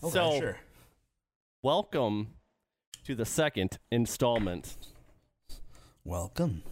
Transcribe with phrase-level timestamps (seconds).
[0.00, 0.58] Okay, so, sure.
[1.60, 2.28] welcome
[3.04, 4.76] to the second installment
[6.04, 6.62] Welcome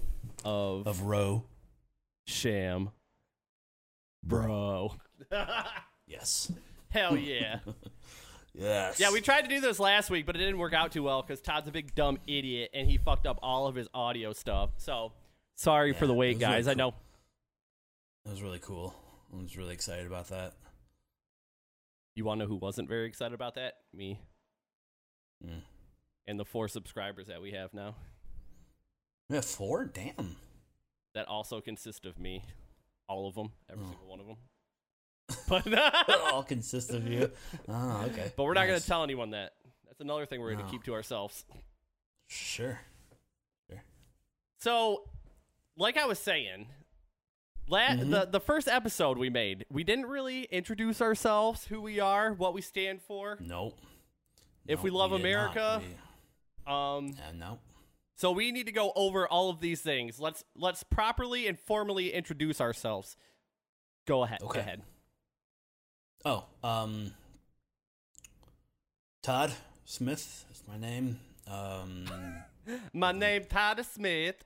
[0.44, 1.44] of of Row.
[2.26, 2.90] Sham
[4.22, 4.94] Bro.
[6.06, 6.52] Yes.
[6.90, 7.58] Hell yeah.
[8.54, 8.98] Yes.
[8.98, 11.20] yeah, we tried to do this last week, but it didn't work out too well
[11.20, 14.70] because Todd's a big dumb idiot and he fucked up all of his audio stuff.
[14.78, 15.12] So,
[15.56, 16.68] sorry for the wait, was really guys.
[16.68, 16.94] I know.
[18.24, 18.94] That was really cool.
[19.30, 20.54] I was really excited about that.
[22.16, 23.74] You want to know who wasn't very excited about that?
[23.94, 24.18] Me
[25.44, 25.60] Mm.
[26.26, 27.94] and the four subscribers that we have now.
[29.28, 29.84] We have four?
[29.84, 30.36] Damn.
[31.14, 32.42] That also consist of me.
[33.06, 33.52] All of them.
[33.70, 33.88] Every Oh.
[33.90, 34.36] single one of them.
[35.48, 35.66] But,
[36.32, 37.30] All consist of you.
[37.68, 38.32] Oh, okay.
[38.36, 39.52] but we're not going to tell anyone that.
[39.86, 40.70] That's another thing we're going to No.
[40.70, 41.44] keep to ourselves.
[42.28, 42.80] Sure.
[43.68, 43.82] Sure.
[44.60, 45.10] So,
[45.76, 46.68] like I was saying,
[47.68, 48.10] la- Mhm.
[48.10, 52.54] the the first episode we made, we didn't really introduce ourselves, who we are, what
[52.54, 53.36] we stand for.
[53.40, 53.78] Nope.
[54.66, 55.20] If we Nope, love did not.
[55.20, 57.58] America- We- Um, uh, no.
[58.16, 60.18] so we need to go over all of these things.
[60.18, 63.16] Let's let's properly and formally introduce ourselves.
[64.06, 64.40] Go ahead.
[64.40, 64.60] Go Okay.
[64.60, 64.82] ahead.
[66.24, 67.14] Oh, um,
[69.22, 69.52] Todd
[69.84, 71.20] Smith is my name.
[71.46, 72.06] Um,
[72.92, 74.42] My name Todd Smith.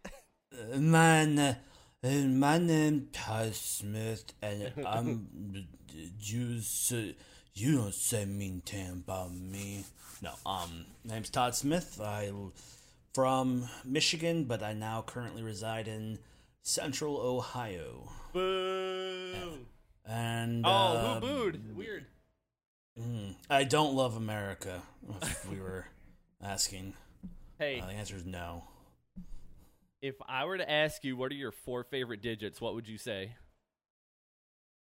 [0.52, 1.56] uh, man,
[2.02, 5.66] my name Todd Smith, and I'm
[6.20, 6.60] you.
[6.60, 7.14] Say,
[7.54, 9.84] you don't say mean thing about me.
[10.22, 12.00] No, um, my name's Todd Smith.
[12.02, 12.52] I'm
[13.14, 16.18] from Michigan, but I now currently reside in
[16.62, 18.10] Central Ohio.
[18.32, 19.58] Boo.
[20.06, 21.76] And Oh, uh, who booed?
[21.76, 22.06] Weird.
[22.98, 24.82] Mm, I don't love America.
[25.22, 25.86] If we were
[26.42, 26.94] asking,
[27.58, 28.64] Hey, uh, the answer is no.
[30.02, 32.98] If I were to ask you what are your four favorite digits, what would you
[32.98, 33.36] say?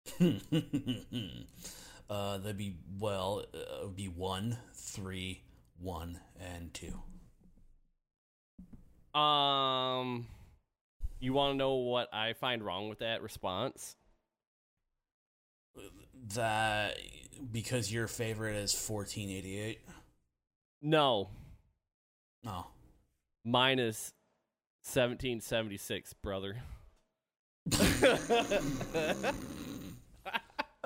[2.09, 3.45] uh, that'd be well.
[3.53, 5.43] Uh, it would be one, three,
[5.79, 7.01] one, and two.
[9.19, 10.27] Um,
[11.19, 13.95] you want to know what I find wrong with that response?
[16.35, 16.97] That
[17.51, 19.81] because your favorite is fourteen eighty eight.
[20.81, 21.29] No,
[22.43, 22.67] No,
[23.45, 24.13] mine is
[24.83, 26.57] 1776, brother.
[27.67, 29.33] that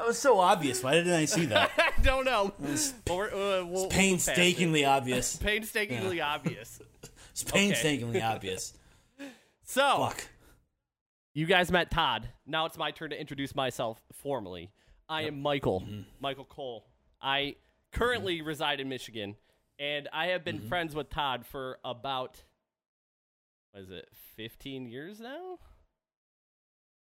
[0.05, 0.83] was so obvious.
[0.83, 1.71] Why didn't I see that?
[1.97, 2.53] I don't know.
[3.09, 3.91] We're, uh, we'll, we'll it.
[3.91, 5.35] Painstakingly obvious.
[5.37, 6.79] Painstakingly obvious.
[7.31, 8.71] It's painstakingly obvious.
[9.65, 10.23] So, Fuck.
[11.33, 12.29] you guys met Todd.
[12.47, 14.71] Now it's my turn to introduce myself formally.
[15.09, 16.01] I am Michael, Mm-hmm.
[16.21, 16.85] Michael Cole.
[17.21, 17.55] I
[17.91, 19.35] currently reside in Michigan,
[19.77, 20.59] and I have Mm-hmm.
[20.59, 22.41] been friends with Todd for about,
[23.75, 25.59] what is it, 15 years now?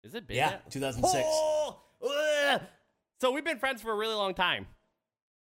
[0.03, 1.23] Is it been Yeah, that- 2006.
[1.25, 1.79] Oh.
[3.21, 4.67] So we've been friends for a really long time,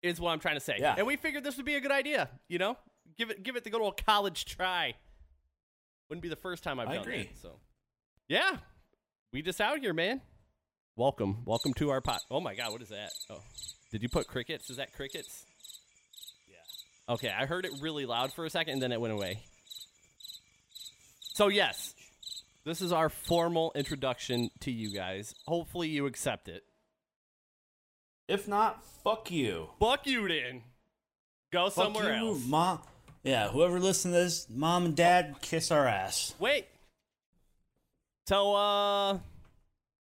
[0.02, 0.76] is what I'm trying to say.
[0.78, 0.94] Yeah.
[0.96, 2.76] And we figured this would be a good idea, you know?
[3.16, 4.94] Give it give it the good old college try.
[6.10, 7.20] Wouldn't be the first time I've I done agree.
[7.20, 7.38] it.
[7.40, 7.58] So
[8.28, 8.58] yeah.
[9.32, 10.20] We just out here, man.
[10.96, 11.44] Welcome.
[11.46, 12.20] Welcome to our pot.
[12.30, 13.10] Oh my god, what is that?
[13.30, 13.40] Oh.
[13.90, 14.68] Did you put crickets?
[14.70, 15.46] Is that crickets?
[16.46, 17.14] Yeah.
[17.14, 19.42] Okay, I heard it really loud for a second and then it went away.
[21.36, 21.94] So, yes,
[22.64, 25.34] this is our formal introduction to you guys.
[25.46, 26.64] Hopefully, you accept it.
[28.26, 29.68] If not, fuck you.
[29.78, 30.62] Fuck you, then.
[31.52, 32.46] Go Fuck somewhere you, else.
[32.46, 32.80] Mom.
[33.22, 36.34] Yeah, whoever listens to this, mom and dad, kiss our ass.
[36.38, 36.68] Wait.
[38.26, 39.18] So, uh,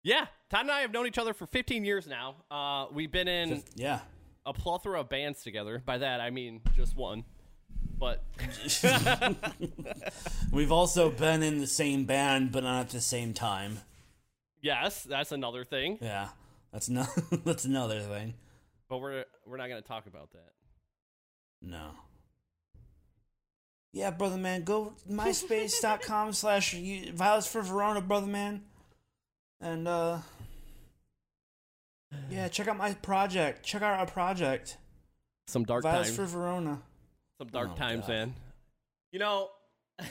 [0.05, 2.35] yeah, Todd and I have known each other for 15 years now.
[2.51, 4.01] Uh, we've been in Yeah.
[4.45, 5.83] a plethora of bands together.
[5.83, 7.25] By that, I mean just one.
[8.03, 8.21] But
[10.51, 13.79] We've also been in the same band, but not at the same time.
[14.61, 15.99] yes, that's another thing.
[16.01, 16.31] Yeah,
[16.73, 17.07] that's no,
[17.45, 18.35] that's another thing.
[18.89, 20.51] But we're we're not going to talk about that.
[21.63, 21.91] No.
[23.93, 26.75] Yeah, brother man, go myspace.com slash
[27.15, 28.63] violets for Verona, brother man.
[29.61, 30.19] And, uh,
[32.29, 33.65] yeah, check out my project.
[33.65, 34.77] Check out our project.
[35.47, 36.83] Some dark Violets for Verona.
[37.39, 38.09] Some dark Oh, times, God.
[38.09, 38.35] man.
[39.13, 39.51] You know,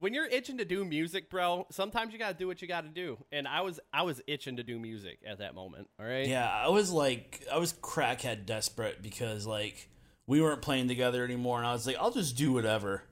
[0.00, 3.18] when you're itching to do music, bro, sometimes you gotta do what you gotta do.
[3.32, 5.88] And I was I was itching to do music at that moment.
[5.98, 6.26] All right.
[6.26, 9.88] Yeah, I was like, I was crackhead desperate because like
[10.26, 13.02] we weren't playing together anymore, and I was like, I'll just do whatever.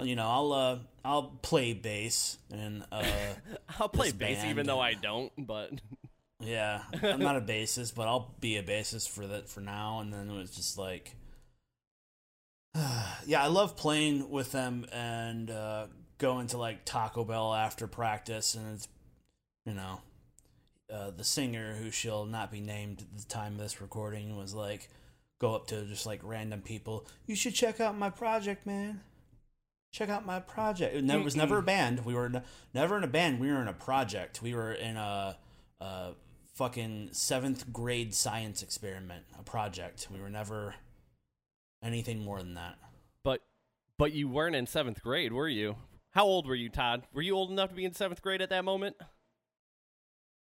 [0.00, 3.04] You know, I'll uh, I'll play bass and uh,
[3.80, 5.32] I'll play bass even though I don't.
[5.38, 5.72] But
[6.40, 10.00] yeah, I'm not a bassist, but I'll be a bassist for that for now.
[10.00, 11.14] And then it was just like,
[13.26, 15.86] yeah, I love playing with them and uh,
[16.18, 18.88] going to like Taco Bell after practice, and it's
[19.66, 20.00] you know,
[20.92, 24.54] uh, the singer who shall not be named at the time of this recording was
[24.54, 24.88] like
[25.40, 27.06] go up to just like random people.
[27.26, 29.00] You should check out my project, man.
[29.92, 30.94] Check out my project.
[30.94, 32.04] It never, was never a band.
[32.04, 33.40] We were ne- never in a band.
[33.40, 34.40] We were in a project.
[34.40, 35.36] We were in a,
[35.80, 36.12] a
[36.54, 40.06] fucking seventh grade science experiment, a project.
[40.12, 40.76] We were never
[41.82, 42.78] anything more than that.
[43.24, 43.40] But
[43.98, 45.76] but you weren't in seventh grade, were you?
[46.12, 47.02] How old were you, Todd?
[47.12, 48.96] Were you old enough to be in seventh grade at that moment?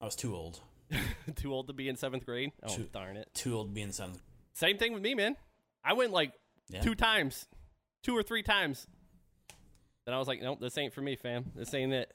[0.00, 0.60] I was too old.
[1.36, 2.52] Too old to be in seventh grade?
[2.62, 3.28] Oh Too- darn it.
[3.34, 4.22] Too old to be in seventh.
[4.54, 5.36] Same thing with me, man.
[5.84, 6.32] I went like
[6.70, 6.80] Yeah.
[6.80, 7.46] two times,
[8.02, 8.86] two or three times.
[10.06, 11.52] Then I was like, nope, this ain't for me, fam.
[11.54, 12.10] This ain't it.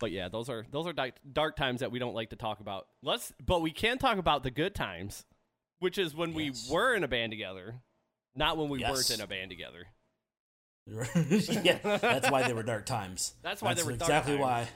[0.00, 2.58] But yeah, those are those are dark, dark times that we don't like to talk
[2.58, 2.88] about.
[3.04, 5.24] Let's, but we can talk about the good times,
[5.78, 6.66] which is when Yes.
[6.68, 7.76] we were in a band together,
[8.34, 8.90] not when we Yes.
[8.92, 9.86] weren't in a band together.
[11.64, 13.34] yeah, that's why they were dark times.
[13.42, 14.68] That's why they were dark exactly times.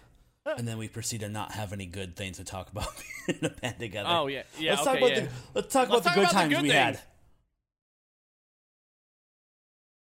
[0.46, 0.52] why.
[0.56, 2.86] And then we proceed to not have any good things to talk about
[3.28, 4.08] in a band together.
[4.12, 4.74] Oh yeah, yeah.
[4.76, 5.20] let's okay, talk about yeah.
[5.20, 7.00] the let's talk Let's about the good about the times good we had.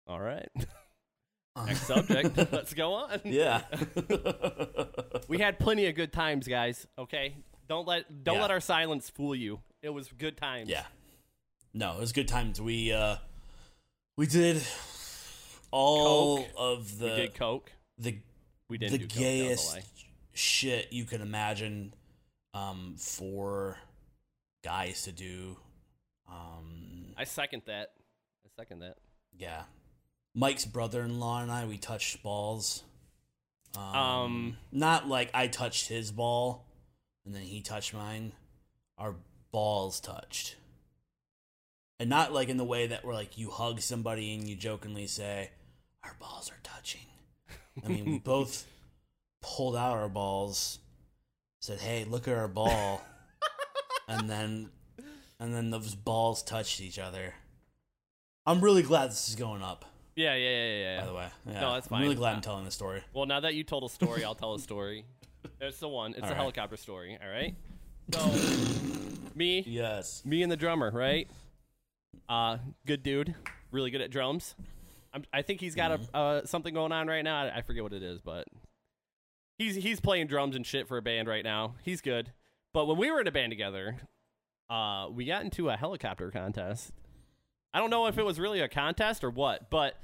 [0.06, 0.49] All right.
[1.67, 2.37] Next subject.
[2.53, 3.21] Let's go on.
[3.25, 3.62] yeah.
[5.29, 6.87] We had plenty of good times, guys.
[6.99, 7.37] Okay,
[7.69, 8.43] don't let don't Yeah.
[8.43, 9.61] let our silence fool you.
[9.83, 10.69] It was good times.
[10.71, 10.85] yeah.
[11.75, 12.61] No, it was good times.
[12.61, 13.17] We uh
[14.17, 14.62] we did
[15.70, 16.49] all Coke.
[16.56, 17.73] of the we did coke.
[17.99, 18.19] the
[18.69, 19.14] We didn't the do coke.
[19.14, 19.82] that was a gayest lie.
[20.32, 21.94] shit you can imagine
[22.55, 23.79] um for
[24.64, 25.56] guys to do.
[26.29, 27.93] Um I second that.
[28.44, 28.97] I second that.
[29.37, 29.62] Yeah.
[30.35, 32.82] Mike's brother-in-law and I we touched balls.
[33.76, 36.67] Um, Um, not like I touched his ball
[37.25, 38.32] and then he touched mine.
[38.99, 39.15] Our
[39.50, 40.56] balls touched.
[42.03, 45.07] And not like in the way that we're like you hug somebody and you jokingly
[45.07, 45.51] say
[46.03, 47.07] our balls are touching.
[47.85, 48.67] I mean, we both
[49.41, 50.81] pulled out our balls,
[51.61, 53.03] said, "Hey, look at our ball."
[54.09, 54.71] and then
[55.39, 57.35] and then those balls touched each other.
[58.47, 59.85] I'm really glad this is going up.
[60.17, 61.01] Yeah, yeah, yeah, yeah.
[61.03, 61.61] By the way, yeah.
[61.61, 61.99] No, that's fine.
[61.99, 63.05] I'm really glad I'm telling the story.
[63.15, 65.05] Well, now that you told a story, I'll tell a story.
[65.61, 66.15] It's the one.
[66.15, 66.37] It's All a right.
[66.37, 67.17] helicopter story.
[67.23, 67.55] All right.
[68.13, 70.25] So, me, Yes.
[70.25, 71.29] me and the drummer, right?
[72.29, 73.35] Uh, good dude,
[73.71, 74.55] really good at drums.
[75.13, 76.17] I'm, I think he's got Mm-hmm.
[76.17, 77.43] a uh, something going on right now.
[77.45, 78.47] I, I forget what it is, but
[79.59, 81.75] he's he's playing drums and shit for a band right now.
[81.83, 82.31] He's good.
[82.73, 83.97] But when we were in a band together,
[84.71, 86.93] uh, we got into a helicopter contest.
[87.75, 89.97] I don't know if it was really a contest or what, but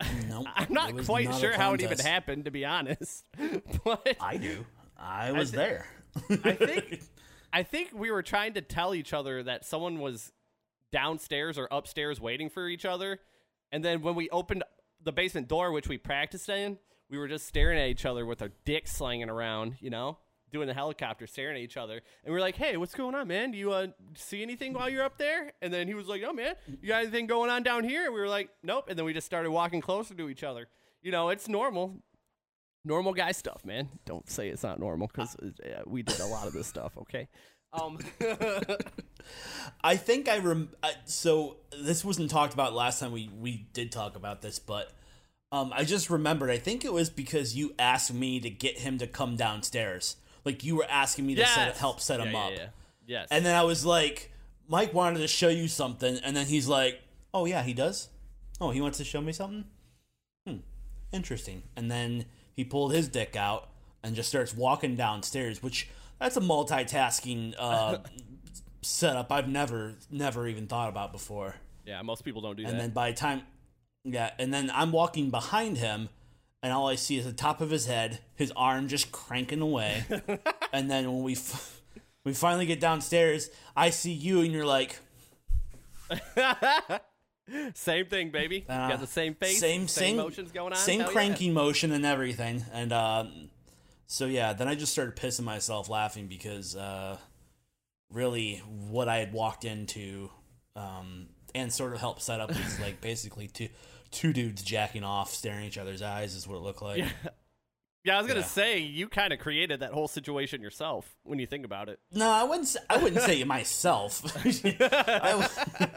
[0.28, 0.46] Nope.
[0.54, 3.24] I'm not quite not sure how it even happened, to be honest.
[3.84, 4.66] but I do.
[4.98, 5.86] I was thi- there.
[6.44, 7.00] I think
[7.54, 10.32] I think we were trying to tell each other that someone was
[10.92, 13.20] downstairs or upstairs waiting for each other,
[13.70, 14.64] and then when we opened
[15.02, 16.78] the basement door, which we practiced in,
[17.10, 20.18] we were just staring at each other with our dicks slanging around, you know,
[20.52, 23.26] doing the helicopter, staring at each other, and we are like, "Hey, what's going on,
[23.26, 23.50] man?
[23.50, 26.32] Do you uh, see anything while you're up there?" And then he was like, "Oh,
[26.32, 29.04] man, you got anything going on down here?" And we were like, "Nope." And then
[29.04, 30.68] we just started walking closer to each other.
[31.02, 31.96] You know, it's normal
[32.84, 33.88] normal guy stuff, man.
[34.04, 35.36] Don't say it's not normal because
[35.86, 36.96] we did a lot of this stuff.
[36.98, 37.28] Okay.
[37.72, 37.98] Um.
[39.84, 40.70] I think I rem.
[40.82, 44.92] I, so this wasn't talked about last time we we did talk about this, but
[45.50, 46.50] um, I just remembered.
[46.50, 50.16] I think it was because you asked me to get him to come downstairs.
[50.44, 51.78] Like you were asking me to set, yes.
[51.78, 52.66] help set Yeah, him yeah, up, yeah.
[53.06, 53.28] Yes.
[53.30, 54.32] and then I was like,
[54.68, 57.00] Mike wanted to show you something, and then he's like,
[57.34, 58.08] Oh yeah, he does.
[58.60, 59.64] Oh, he wants to show me something.
[60.46, 60.56] Hmm,
[61.12, 61.62] interesting.
[61.76, 63.68] And then he pulled his dick out
[64.02, 65.88] and just starts walking downstairs, which
[66.22, 67.98] that's a multitasking uh,
[68.82, 71.54] setup I've never never even thought about before.
[71.86, 72.72] yeah, most people don't do And that.
[72.74, 73.42] And then by the time,
[74.04, 76.08] yeah, and then I'm walking behind him,
[76.62, 80.04] and all I see is the top of his head, his arm just cranking away.
[80.72, 81.80] and then when we f-
[82.24, 84.98] we finally get downstairs, I see you, and you're like,
[87.74, 88.64] same thing, baby.
[88.68, 91.12] uh, you got the same face, same same motions going on, same Hell yeah.
[91.12, 92.64] cranking motion and everything.
[92.72, 93.50] And um,
[94.12, 97.16] so yeah, then I just started pissing myself laughing because uh,
[98.12, 98.56] really
[98.90, 100.28] what I had walked into
[100.76, 103.70] um, and sort of helped set up was like basically two
[104.10, 106.98] two dudes jacking off, staring each other's eyes is what it looked like.
[106.98, 107.08] Yeah.
[108.04, 108.46] Yeah, I was gonna Yeah.
[108.46, 111.98] say you kind of created that whole situation yourself when you think about it.
[112.12, 112.68] No, I wouldn't.
[112.68, 114.22] Say, I wouldn't say myself.
[114.80, 115.88] I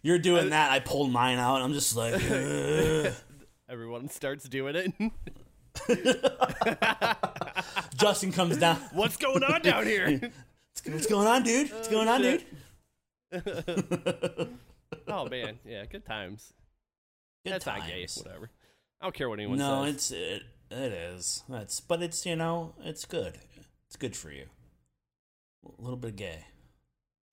[0.00, 0.70] you're doing that.
[0.70, 1.60] I pulled mine out.
[1.60, 3.12] I'm just like, "Ugh."
[3.68, 4.92] Everyone starts doing it.
[7.96, 8.76] Justin comes down.
[8.92, 10.32] What's going on down here?
[10.86, 11.72] What's going on, dude?
[11.72, 12.44] What's going on, dude?
[15.08, 16.52] oh man, yeah, good times.
[17.44, 18.06] Good That's not gay.
[18.16, 18.50] Whatever.
[19.00, 20.10] I don't care what anyone No, says.
[20.10, 21.44] No, it's it, it is.
[21.48, 23.38] That's but it's you know it's good.
[23.86, 24.46] It's good for you.
[25.64, 26.46] A little bit gay.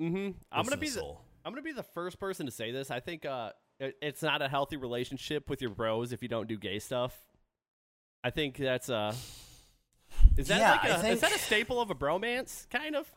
[0.01, 0.31] Mm-hmm.
[0.51, 1.21] I'm gonna be the soul.
[1.43, 2.91] I'm gonna be the first person to say this.
[2.91, 6.47] I think uh, it, it's not a healthy relationship with your bros if you don't
[6.47, 7.17] do gay stuff.
[8.23, 9.13] I think that's uh,
[10.37, 12.69] is that Yeah, like a, is that a staple of a bromance?
[12.69, 13.11] Kind of.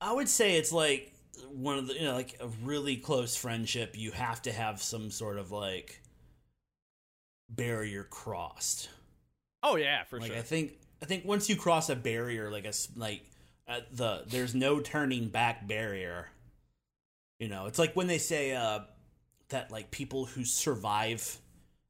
[0.00, 1.12] I would say it's like
[1.52, 3.96] one of the you know like a really close friendship.
[3.96, 6.00] You have to have some sort of like
[7.48, 8.88] barrier crossed.
[9.62, 10.38] Oh yeah, for like sure.
[10.38, 13.22] I think I think once you cross a barrier, like a like
[13.68, 16.28] uh, the there's no turning back barrier.
[17.38, 18.80] You know, it's like when they say uh,
[19.48, 21.38] that like people who survive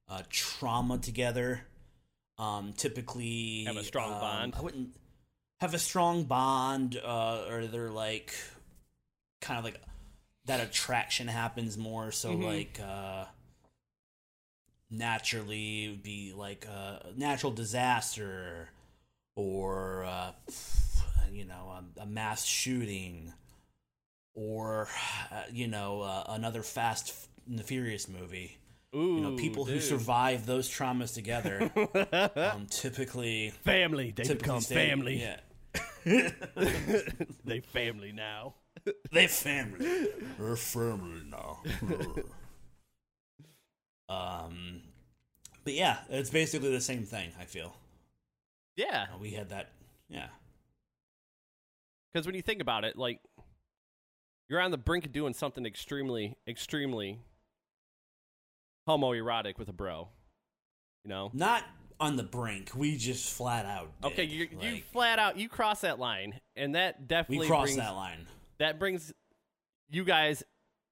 [0.08, 1.62] uh, trauma together
[2.40, 4.54] um, typically Have a strong um, bond.
[4.56, 4.96] I wouldn't
[5.60, 8.34] have a strong bond, uh, or they're like
[9.40, 9.80] kind of like
[10.46, 12.10] that attraction happens more.
[12.12, 12.42] So Mhm.
[12.42, 12.80] like.
[12.80, 13.26] Uh,
[14.90, 18.68] naturally would be like a natural disaster
[19.36, 20.32] or uh,
[21.30, 23.32] you know a, a mass shooting
[24.34, 24.88] or
[25.32, 27.14] uh, you know uh, another fast
[27.48, 28.58] and the furious movie
[28.94, 31.70] Ooh, you know people who survive those traumas together
[32.54, 34.12] um, typically family.
[34.16, 35.20] They typically become stay- family.
[35.20, 35.40] yeah.
[37.44, 38.54] They family now.
[39.12, 40.08] they family.
[40.38, 41.60] They're family now.
[44.08, 44.82] Um
[45.64, 47.74] but yeah it's basically the same thing i feel.
[48.76, 49.70] Yeah, Uh, we had that
[50.08, 50.28] yeah.
[52.12, 53.20] Because when you think about it, like
[54.48, 57.20] you're on the brink of doing something extremely, extremely
[58.98, 60.08] homoerotic with a bro.
[61.04, 61.30] You know.
[61.32, 61.64] not
[61.98, 64.12] on the brink we just flat out did.
[64.12, 67.76] Okay, you you flat out you cross that line, and that definitely we crossed brings,
[67.76, 68.26] that line
[68.58, 69.12] that brings
[69.90, 70.42] you guys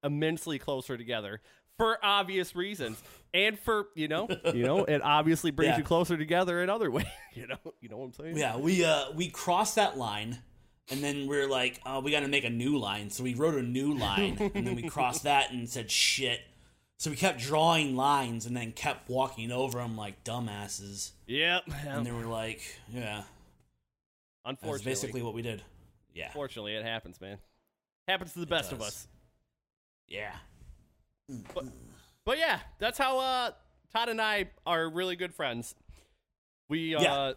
[0.02, 1.40] immensely closer together
[1.78, 3.02] for obvious reasons,
[3.34, 5.78] and for you know you know it obviously brings Yeah.
[5.78, 7.06] you closer together in other ways.
[7.34, 8.36] You know you know what I'm saying?
[8.36, 10.38] yeah we uh we crossed that line
[10.90, 13.54] and then we're like oh we got to make a new line so we wrote
[13.54, 16.40] a new line and then we crossed that and said shit
[16.98, 21.62] so we kept drawing lines and then kept walking over them like dumbasses Yep.
[21.86, 22.60] and they were like
[22.92, 23.22] yeah
[24.44, 25.62] that's Unfortunately, basically what we did
[26.14, 27.38] yeah unfortunately, it happens, man.
[28.08, 29.06] Happens to the best of us.
[30.08, 30.34] yeah
[32.24, 33.50] But yeah, that's how uh,
[33.92, 35.74] Todd and I are really good friends.
[36.68, 37.32] We uh, Yeah.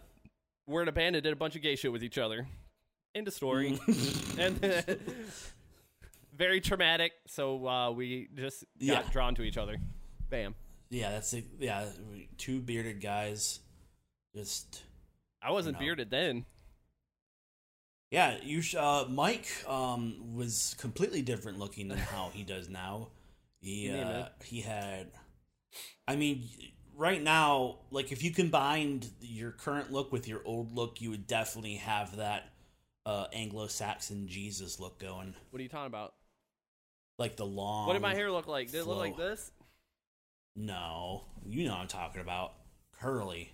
[0.68, 2.48] were in a band and did a bunch of gay shit with each other.
[3.14, 3.78] End of story.
[4.40, 4.56] and
[6.42, 7.12] very traumatic.
[7.28, 9.12] So uh, we just got Yeah.
[9.12, 9.78] drawn to each other.
[10.30, 10.56] Bam.
[10.90, 11.86] yeah that's it yeah
[12.38, 13.60] two bearded guys
[14.36, 14.82] just
[15.42, 15.80] I wasn't No.
[15.80, 16.46] bearded then.
[18.12, 18.62] Yeah, you.
[18.62, 23.10] Sh- uh, Mike um, was completely different looking than how he does now.
[23.62, 25.12] He uh, he had.
[26.08, 26.50] I mean,
[26.96, 31.26] right now, like if you combined your current look with your old look, you would
[31.26, 32.50] definitely have that
[33.06, 36.14] uh, Anglo-Saxon Jesus look going, What are you talking about?
[37.22, 37.88] Like the long.
[37.88, 38.72] what did my hair look like?
[38.72, 39.52] Did it look like this?
[40.56, 42.54] No, you know what I'm talking about.
[43.00, 43.52] Curly.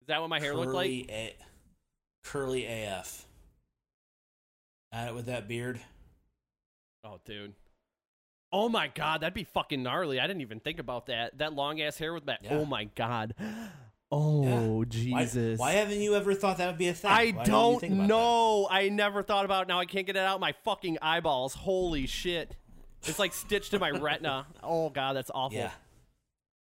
[0.00, 0.86] Is that what my hair looked like?
[0.86, 1.36] Curly A-
[2.24, 3.26] curly AF.
[4.92, 5.80] At it with that beard.
[7.04, 7.52] Oh, dude.
[8.50, 10.18] Oh my god, that'd be fucking gnarly.
[10.18, 11.36] I didn't even think about that.
[11.36, 12.40] That long ass hair with that.
[12.42, 12.54] Yeah.
[12.54, 13.34] Oh my god.
[14.10, 15.58] Oh Why- Jesus.
[15.58, 17.10] Why, haven't you ever thought that would be a thing?
[17.10, 18.06] I Why don't about that?
[18.06, 18.68] know.
[18.70, 19.68] I never thought about it.
[19.68, 21.54] Now I can't get it out my fucking eyeballs.
[21.54, 22.56] Holy shit.
[23.04, 24.46] It's like stitched to my retina.
[24.62, 25.58] Oh god, that's awful.
[25.58, 25.70] Yeah.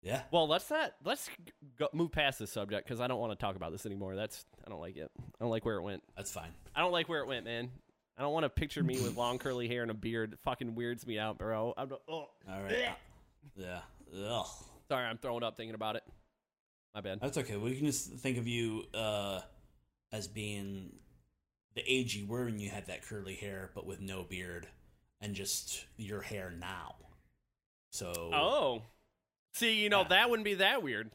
[0.04, 0.22] Yeah.
[0.32, 1.30] Well, let's not let's
[1.78, 4.16] go, move past this subject because I don't want to talk about this anymore.
[4.16, 5.10] That's I don't like it.
[5.18, 6.04] I don't like where it went.
[6.16, 6.52] That's fine.
[6.76, 7.72] I don't like where it went, man.
[8.18, 10.34] I don't want to picture me with long curly hair and a beard.
[10.34, 11.74] It fucking weirds me out, bro.
[11.78, 12.14] I'm, oh,
[12.50, 12.90] All right.
[13.56, 13.80] Yeah.
[14.28, 14.46] Ugh.
[14.88, 16.04] sorry, I'm throwing up thinking about it.
[16.98, 17.20] My bad.
[17.22, 17.56] That's okay.
[17.58, 19.42] We can just think of you uh,
[20.12, 20.94] as being
[21.76, 24.68] the age you were when you had that curly hair, but with no beard,
[25.22, 26.96] and just your hair now.
[27.92, 28.12] So.
[28.34, 28.82] Oh,
[29.54, 30.08] see, you know Yeah.
[30.08, 31.12] that wouldn't be that weird.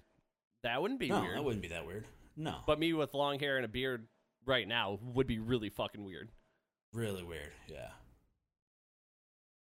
[0.62, 1.36] That wouldn't be no, weird.
[1.36, 2.06] that wouldn't be that weird.
[2.36, 2.58] No.
[2.64, 4.06] But me with long hair and a beard
[4.46, 6.28] right now would be really fucking weird.
[6.92, 7.50] really weird.
[7.66, 7.88] Yeah.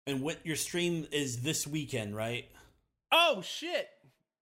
[0.06, 2.50] And what your stream is this weekend, right?
[3.10, 3.88] Oh shit!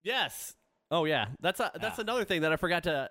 [0.02, 0.54] Yes.
[0.90, 1.26] Oh yeah.
[1.40, 2.02] That's a that's Yeah.
[2.02, 3.10] another thing that I forgot to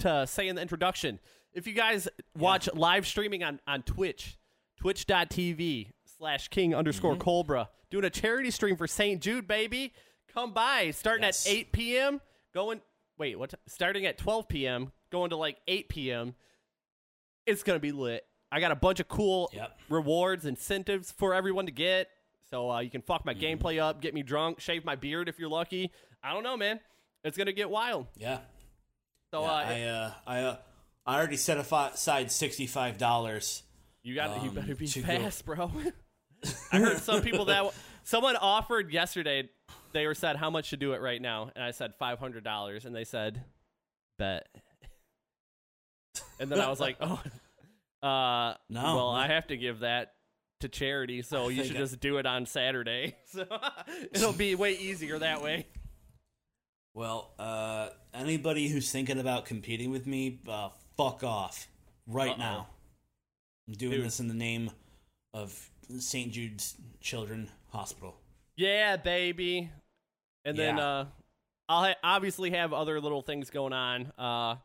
[0.00, 1.18] to say in the introduction.
[1.52, 4.38] If you guys watch live streaming on on Twitch,
[4.76, 7.20] twitch.tv slash king underscore Mm-hmm.
[7.22, 9.20] Cobra, doing a charity stream for St.
[9.20, 9.92] Jude, baby.
[10.32, 11.46] Come by, starting Yes.
[11.46, 12.20] at 8 p.m.
[12.54, 12.80] Going
[13.18, 13.50] wait, what?
[13.50, 14.92] t- starting at 12 p.m.
[15.10, 16.34] Going to like 8 p.m.
[17.46, 18.24] It's gonna be lit.
[18.52, 19.78] I got a bunch of cool Yep.
[19.88, 22.08] rewards, incentives for everyone to get.
[22.50, 23.58] So uh, you can fuck my Mm-hmm.
[23.66, 25.90] gameplay up, get me drunk, shave my beard if you're lucky.
[26.22, 26.80] I don't know, man.
[27.28, 28.06] It's gonna get wild.
[28.16, 28.38] Yeah.
[29.30, 30.56] So Yeah, uh, I uh, I uh,
[31.06, 33.62] I already set aside sixty five dollars.
[34.02, 34.36] You got.
[34.36, 35.70] To you Um, better be to go- fast, bro.
[36.72, 37.72] I heard some people that
[38.04, 39.48] someone offered yesterday.
[39.92, 42.44] They were said how much to do it right now, and I said five hundred
[42.44, 43.42] dollars, and they said
[44.18, 44.46] bet.
[46.40, 47.20] And then I was like, oh,
[48.06, 48.96] uh, No.
[48.96, 50.12] Well, I have to give that
[50.60, 53.16] to charity, so I you should I- just do it on Saturday.
[53.26, 53.46] So
[54.12, 55.66] it'll be way easier that way.
[56.94, 61.68] Well, uh, anybody who's thinking about competing with me, uh, fuck off
[62.06, 62.38] right Uh-oh.
[62.38, 62.66] now.
[63.68, 64.04] I'm doing Dude.
[64.06, 64.70] this in the name
[65.34, 66.32] of St.
[66.32, 68.16] Jude's Children Hospital.
[68.56, 69.70] Yeah, baby.
[70.44, 70.86] And then Yeah.
[70.86, 71.06] uh
[71.70, 74.06] I'll ha- obviously have other little things going on.
[74.18, 74.56] Uh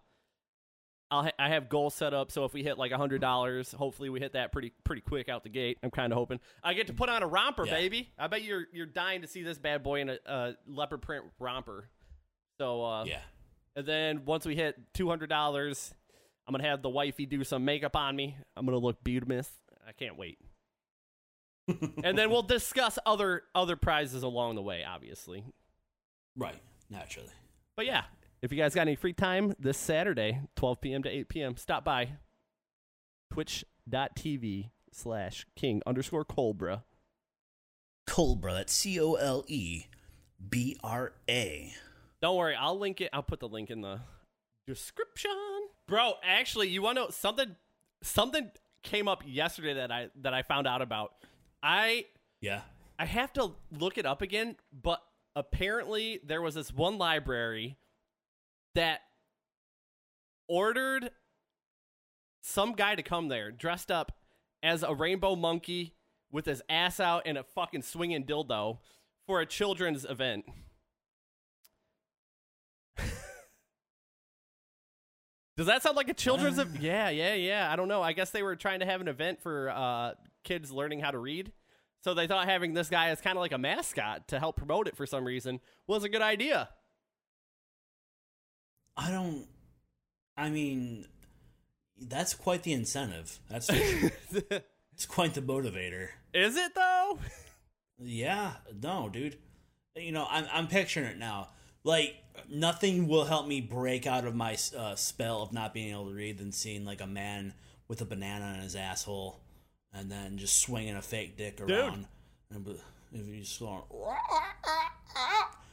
[1.11, 3.71] I'll ha- I have goals set up so if we hit like a hundred dollars,
[3.73, 5.77] hopefully we hit that pretty pretty quick out the gate.
[5.83, 7.73] I'm kind of hoping I get to put on a romper, Yeah.
[7.73, 8.09] baby.
[8.17, 11.25] I bet you're you're dying to see this bad boy in a, a leopard print
[11.39, 11.89] romper.
[12.63, 13.19] So uh, Yeah.
[13.75, 15.93] and then once we hit two hundred dollars,
[16.47, 18.37] I'm gonna have the wifey do some makeup on me.
[18.55, 19.41] I'm gonna look beautiful.
[19.85, 20.37] I can't wait.
[22.03, 25.43] and then we'll discuss other other prizes along the way, obviously.
[26.37, 27.33] Right, naturally.
[27.75, 28.03] But yeah,
[28.41, 31.03] if you guys got any free time this Saturday, 12 p.m.
[31.03, 32.11] to 8 p.m., stop by
[33.33, 36.85] twitch.tv slash king underscore cobra.
[38.07, 39.87] Colebra, that's C O L E
[40.49, 41.73] B R A.
[42.23, 43.09] Don't worry, I'll link it.
[43.11, 43.99] I'll put the link in the
[44.65, 45.29] description.
[45.89, 47.57] Bro, actually, you want to know something?
[48.01, 48.49] Something
[48.81, 51.15] came up yesterday that I that I found out about.
[51.61, 52.05] I
[52.39, 52.61] Yeah.
[52.97, 55.01] I have to look it up again, but
[55.35, 57.75] apparently there was this one library
[58.73, 59.01] that
[60.47, 61.11] ordered
[62.41, 64.13] some guy to come there dressed up
[64.63, 65.93] as a rainbow monkey
[66.31, 68.77] with his ass out and a fucking swinging dildo
[69.27, 70.45] for a children's event.
[75.55, 76.81] Does that sound like a children's event?
[76.81, 77.71] Yeah, yeah, yeah.
[77.71, 78.01] I don't know.
[78.01, 81.19] I guess they were trying to have an event for uh, kids learning how to
[81.19, 81.51] read.
[82.03, 84.87] So they thought having this guy as kind of like a mascot to help promote
[84.87, 86.69] it for some reason was a good idea.
[88.97, 89.47] I don't.
[90.35, 91.05] I mean,
[91.97, 93.39] that's quite the incentive.
[93.49, 96.09] That's it's quite the motivator.
[96.33, 97.19] Is it though?
[97.99, 99.37] Yeah, no, dude.
[99.95, 101.49] You know, I'm I'm picturing it now.
[101.83, 102.15] Like
[102.49, 106.15] nothing will help me break out of my uh, spell of not being able to
[106.15, 107.53] read than seeing like a man
[107.87, 109.39] with a banana in his asshole,
[109.93, 112.07] and then just swinging a fake dick around.
[112.51, 112.65] And
[113.13, 113.81] if you just going,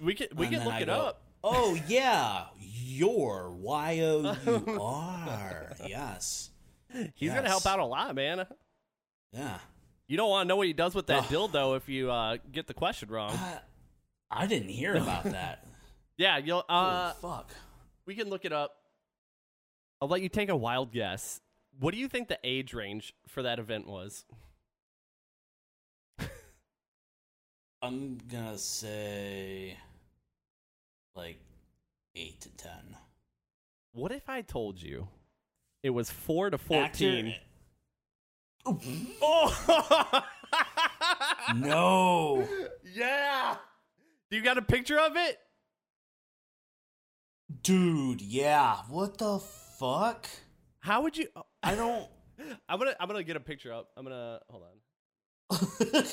[0.00, 1.22] We can we can look I it go, up.
[1.42, 5.72] Oh yeah, your Y O U R.
[5.86, 6.50] Yes.
[7.14, 8.46] He's gonna help out a lot, man.
[9.32, 9.58] Yeah.
[10.08, 12.66] You don't want to know what he does with that dildo if you uh, get
[12.66, 13.30] the question wrong.
[13.30, 13.60] I,
[14.42, 15.64] I didn't hear about that.
[16.20, 16.62] Yeah, you'll.
[16.68, 17.50] Uh, Holy fuck.
[18.04, 18.76] we can look it up.
[20.02, 21.40] I'll let you take a wild guess.
[21.78, 24.26] What do you think the age range for that event was?
[27.83, 29.78] I'm gonna say
[31.16, 31.38] like
[32.14, 32.96] eight to ten.
[33.92, 35.09] What if I told you
[35.83, 37.35] it was four to fourteen?
[38.66, 40.22] Oh,
[41.56, 42.46] No.
[42.94, 43.56] yeah.
[44.30, 45.38] Do you got a picture of it?
[47.62, 48.76] Dude, yeah.
[48.88, 50.28] What the fuck?
[50.80, 51.28] How would you?
[51.62, 52.08] I don't
[52.68, 53.90] I'm gonna I'm gonna get a picture up.
[53.96, 54.64] I'm gonna hold
[55.50, 56.04] on.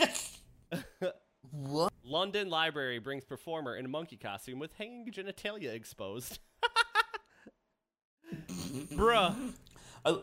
[1.51, 1.93] What?
[2.03, 6.39] London Library brings performer in a monkey costume with hanging genitalia exposed.
[8.91, 9.53] Bruh.
[10.05, 10.19] I,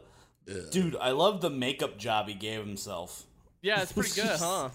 [0.71, 3.25] dude, I love the makeup job he gave himself.
[3.63, 4.69] Yeah, it's pretty good, huh?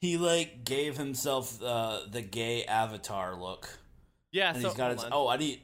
[0.00, 3.78] He like gave himself uh, the gay avatar look.
[4.32, 5.10] Yeah, And so he's got his on.
[5.12, 5.60] Oh, I didn't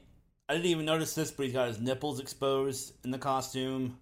[0.49, 3.99] I didn't even notice this, but he's got his nipples exposed in the costume.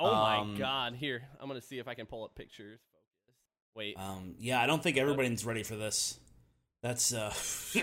[0.00, 0.94] Oh my um, god.
[0.94, 2.80] Here, I'm gonna see if I can pull up pictures.
[2.90, 3.34] Focus.
[3.76, 3.96] Wait.
[3.98, 6.18] Um, yeah, I don't think everybody's ready for this.
[6.82, 7.32] That's uh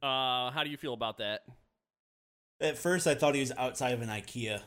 [0.00, 1.42] Uh how do you feel about that?
[2.60, 4.60] At first I thought he was outside of an IKEA.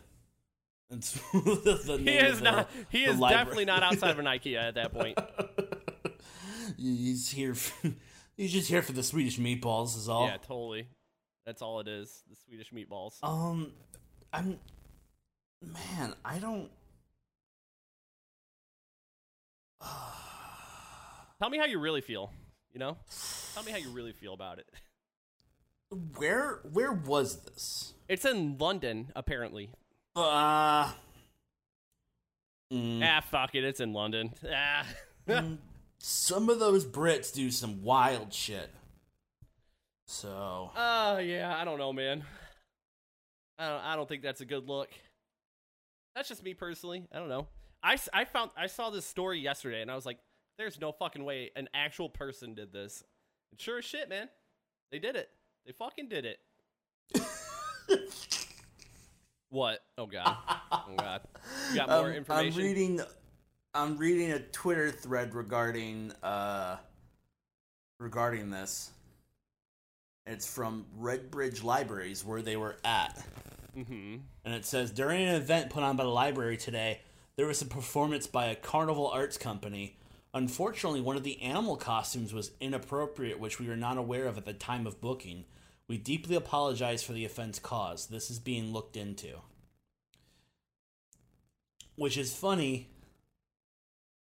[0.90, 3.44] That's the He is not he is library.
[3.44, 5.18] definitely not outside of an IKEA at that point.
[6.82, 7.92] He's here for,
[8.38, 10.28] he's just here for the Swedish meatballs is all.
[10.28, 10.88] Yeah, totally.
[11.46, 12.24] That's all it is.
[12.30, 13.18] The Swedish meatballs.
[13.24, 13.72] Um,
[14.34, 14.60] I'm,
[15.62, 16.70] man, I don't.
[21.40, 22.32] Tell me how you really feel.
[22.74, 22.98] You know?
[23.54, 24.68] Tell me how you really feel about it.
[26.16, 27.94] Where where was this?
[28.08, 29.72] It's in London, apparently.
[30.16, 30.90] Uh,
[32.72, 33.66] mm, Ah, fuck it.
[33.66, 34.34] It's in London.
[34.50, 34.86] Ah.
[35.28, 35.58] mm,
[36.04, 38.70] some of those Brits do some wild shit.
[40.08, 42.24] So Uh yeah, I don't know, man.
[43.60, 44.90] I don't I don't think that's a good look.
[46.16, 47.08] That's just me personally.
[47.14, 47.48] I don't know.
[47.84, 50.20] I, I found I saw this story yesterday and I was like,
[50.58, 53.04] there's no fucking way an actual person did this.
[53.52, 54.28] And sure as shit, man.
[54.92, 55.30] They did it.
[55.66, 56.40] They fucking did it.
[59.50, 59.80] what?
[59.98, 60.36] Oh god.
[60.72, 61.22] Oh god.
[61.70, 62.60] You got more Um, information?
[62.62, 63.02] I'm reading.
[63.74, 66.76] I'm reading a Twitter thread regarding uh
[68.00, 68.92] regarding this.
[70.26, 73.24] It's from Redbridge Libraries where they were at,
[73.76, 74.18] mm-hmm.
[74.46, 77.02] and it says during an event put on by the library today,
[77.38, 79.98] there was a performance by a carnival arts company.
[80.34, 84.46] Unfortunately, one of the animal costumes was inappropriate, which we were not aware of at
[84.46, 85.46] the time of booking.
[85.88, 88.12] We deeply apologize for the offense caused.
[88.12, 89.40] This is being looked into.
[91.96, 92.91] Which is funny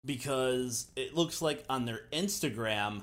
[0.08, 3.02] because it looks like on their Instagram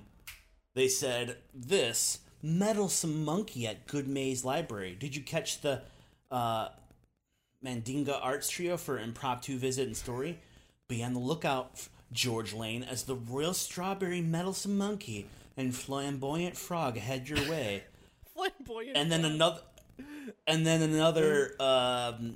[0.73, 4.97] they said this meddlesome monkey at Goodmayes Library.
[4.99, 5.83] Did you catch the
[6.29, 6.69] uh,
[7.63, 10.39] Mandinga Arts Trio for impromptu visit and story?
[10.87, 16.97] Be on the lookout, George Lane, as the Royal Strawberry Meddlesome Monkey and Flamboyant Frog
[16.97, 17.83] head your way.
[18.33, 18.97] Flamboyant.
[18.97, 19.61] and then another,
[20.47, 22.35] and then another um,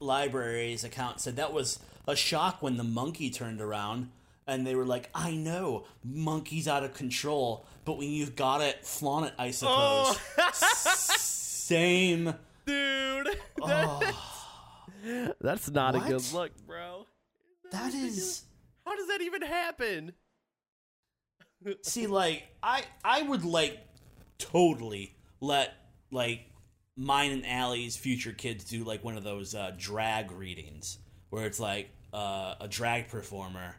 [0.00, 4.10] library's account said that was a shock when the monkey turned around.
[4.46, 8.84] And they were like, I know, monkey's out of control, but when you've got it,
[8.84, 10.18] flaunt it, I suppose.
[11.12, 12.34] Same.
[12.66, 13.28] dude.
[13.62, 14.00] Oh,
[15.40, 16.06] That's not What?
[16.06, 17.06] a good look, bro.
[17.70, 18.44] that is.
[18.84, 20.12] How does that even happen?
[21.82, 23.78] See, like, I I would like
[24.38, 25.72] totally let
[26.10, 26.40] like
[26.96, 30.98] mine and Allie's future kids do like one of those uh, drag readings
[31.32, 33.74] where it's like uh, a drag performer,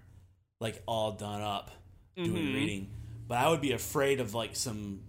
[0.60, 1.70] like all done up
[2.16, 2.54] doing Mhm.
[2.56, 2.90] reading.
[3.28, 5.02] But I would be afraid of like some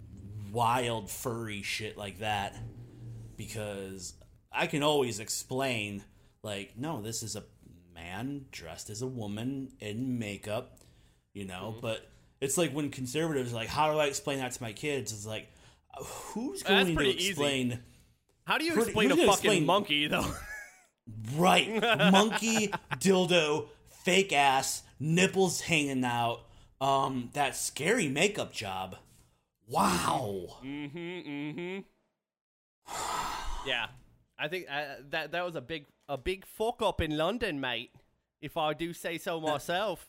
[0.51, 2.55] wild furry shit like that
[3.35, 4.13] because
[4.51, 6.03] I can always explain
[6.43, 7.43] like, no, this is a
[7.95, 10.77] man dressed as a woman in makeup,
[11.33, 11.71] you know.
[11.71, 11.81] Mm-hmm.
[11.81, 12.07] But
[12.41, 15.11] it's like when conservatives are like, how do I explain that to my kids?
[15.11, 15.49] It's like,
[15.99, 17.29] who's going to pretty easy.
[17.29, 17.79] explain?
[18.45, 20.31] How do you Pretty- explain a fucking explain- monkey though?
[21.35, 21.69] Right,
[22.11, 23.67] monkey, dildo,
[24.03, 26.41] fake ass, nipples hanging out.
[26.81, 28.97] Um, that scary makeup job.
[29.67, 30.57] Wow.
[30.63, 30.97] mm-hmm.
[30.97, 31.79] Mm-hmm.
[33.67, 33.87] yeah,
[34.37, 37.91] I think uh, that that was a big a big fuck up in London, mate.
[38.41, 40.07] If I do say so myself.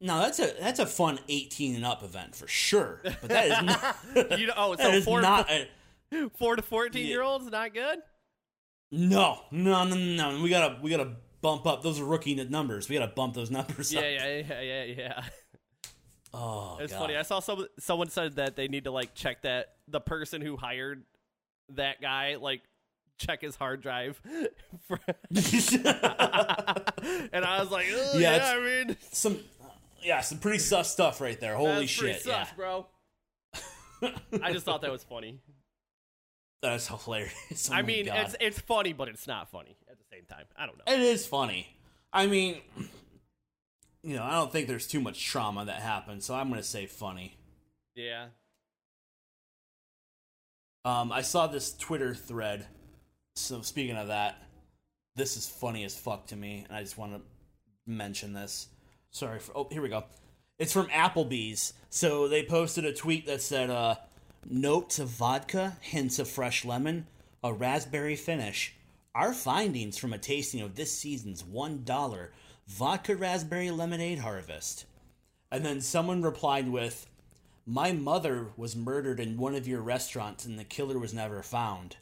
[0.00, 3.00] No, that's a that's a fun eighteen and up event for sure.
[3.02, 3.62] But that is
[4.24, 4.38] not.
[4.38, 5.50] You know, oh, so is four, not.
[5.50, 5.68] A,
[6.36, 7.98] four to fourteen year olds not good.
[8.90, 10.42] No, no, no, no.
[10.42, 11.82] We gotta we gotta bump up.
[11.82, 12.88] Those are rookie numbers.
[12.88, 14.06] We gotta bump those numbers Yeah, up.
[14.06, 15.24] yeah, yeah, yeah, yeah.
[16.34, 16.98] Oh, It's God.
[17.00, 17.16] funny.
[17.16, 20.56] I saw some someone said that they need to like check that the person who
[20.56, 21.04] hired
[21.70, 22.62] that guy like
[23.18, 24.20] check his hard drive.
[24.88, 24.98] For,
[27.32, 29.38] and I was like, Yeah, yeah, I mean, some
[30.02, 31.54] yeah, some pretty sus stuff right there.
[31.56, 32.16] Holy that's shit!
[32.22, 32.86] sus, Yeah, bro.
[34.42, 35.40] I just thought that was funny.
[36.70, 37.70] That's hilarious.
[37.70, 38.18] Oh I mean, God.
[38.18, 40.44] it's it's funny, but it's not funny at the same time.
[40.56, 40.84] I don't know.
[40.92, 41.68] It is funny.
[42.12, 42.60] I mean,
[44.02, 46.86] you know, I don't think there's too much trauma that happened, so I'm gonna say
[46.86, 47.36] funny.
[47.94, 48.26] Yeah.
[50.84, 52.66] Um, I saw this Twitter thread.
[53.34, 54.36] So speaking of that,
[55.16, 57.20] this is funny as fuck to me, and I just want to
[57.86, 58.68] mention this.
[59.10, 59.52] Sorry for.
[59.56, 60.04] Oh, here we go.
[60.58, 61.72] It's from Applebee's.
[61.90, 63.96] So they posted a tweet that said, uh,
[64.48, 67.06] "Notes of vodka, hints of fresh lemon,
[67.42, 68.74] a raspberry finish.
[69.14, 72.32] Our findings from a tasting of this season's one dollar
[72.66, 74.86] vodka raspberry lemonade harvest."
[75.50, 77.06] And then someone replied with,
[77.68, 81.96] my mother was murdered in one of your restaurants and the killer was never found.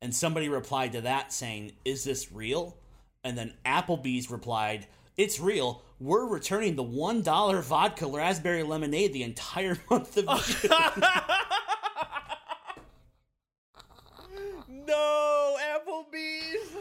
[0.00, 2.76] And somebody replied to that saying, Is this real?
[3.24, 5.82] And then Applebee's replied, It's real.
[5.98, 10.70] We're returning the $1 vodka raspberry lemonade the entire month of June.
[14.86, 16.76] no, Applebee's.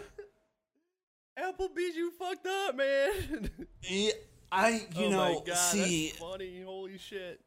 [1.80, 3.50] You fucked up, man.
[3.82, 4.12] Yeah,
[4.52, 6.62] I, you oh know, my God, see, that's funny.
[6.65, 7.39] Holy shit.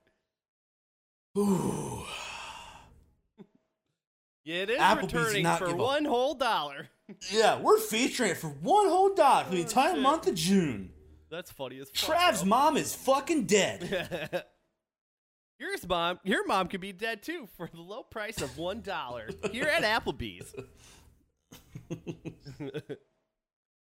[1.37, 2.05] ooh,
[4.45, 6.89] Yeah, it is Applebee's returning not for one whole dollar.
[7.31, 10.03] yeah, we're featuring it for one whole dollar for the Oh, entire shit.
[10.03, 10.91] month of June.
[11.31, 12.17] That's funny as fuck.
[12.17, 14.45] Trav's mom is fucking dead.
[15.61, 19.29] Yours mom, your mom could be dead too for the low price of one dollar
[19.53, 20.53] here at Applebee's.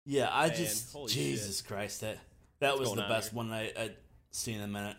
[0.07, 2.19] Yeah, I Man, just Jesus Christ that
[2.61, 3.37] that What's was the best here?
[3.37, 3.91] one I I
[4.31, 4.97] seen in a minute.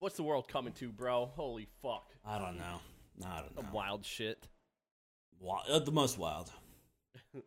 [0.00, 1.30] What's the world coming to, bro?
[1.34, 2.10] Holy fuck!
[2.26, 2.80] I don't know.
[3.24, 3.68] I don't know.
[3.72, 4.46] Wild shit.
[5.38, 6.50] Wild, uh, the most wild.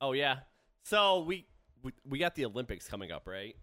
[0.00, 0.40] Oh yeah.
[0.84, 1.46] So we,
[1.82, 3.56] we we got the Olympics coming up, right?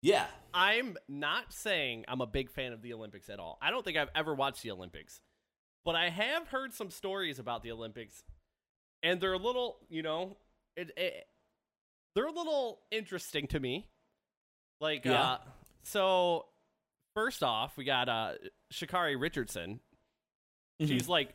[0.00, 0.24] Yeah.
[0.54, 3.58] I'm not saying I'm a big fan of the Olympics at all.
[3.60, 5.20] I don't think I've ever watched the Olympics.
[5.84, 8.24] But I have heard some stories about the Olympics
[9.02, 10.38] and they're a little, you know,
[10.76, 11.26] it, it
[12.14, 13.86] they're a little interesting to me.
[14.80, 15.22] Like Yeah.
[15.22, 15.38] uh
[15.82, 16.46] so
[17.14, 18.34] first off, we got uh
[18.72, 19.80] Sha'Carri Richardson.
[20.80, 20.88] Mhm.
[20.88, 21.34] She's like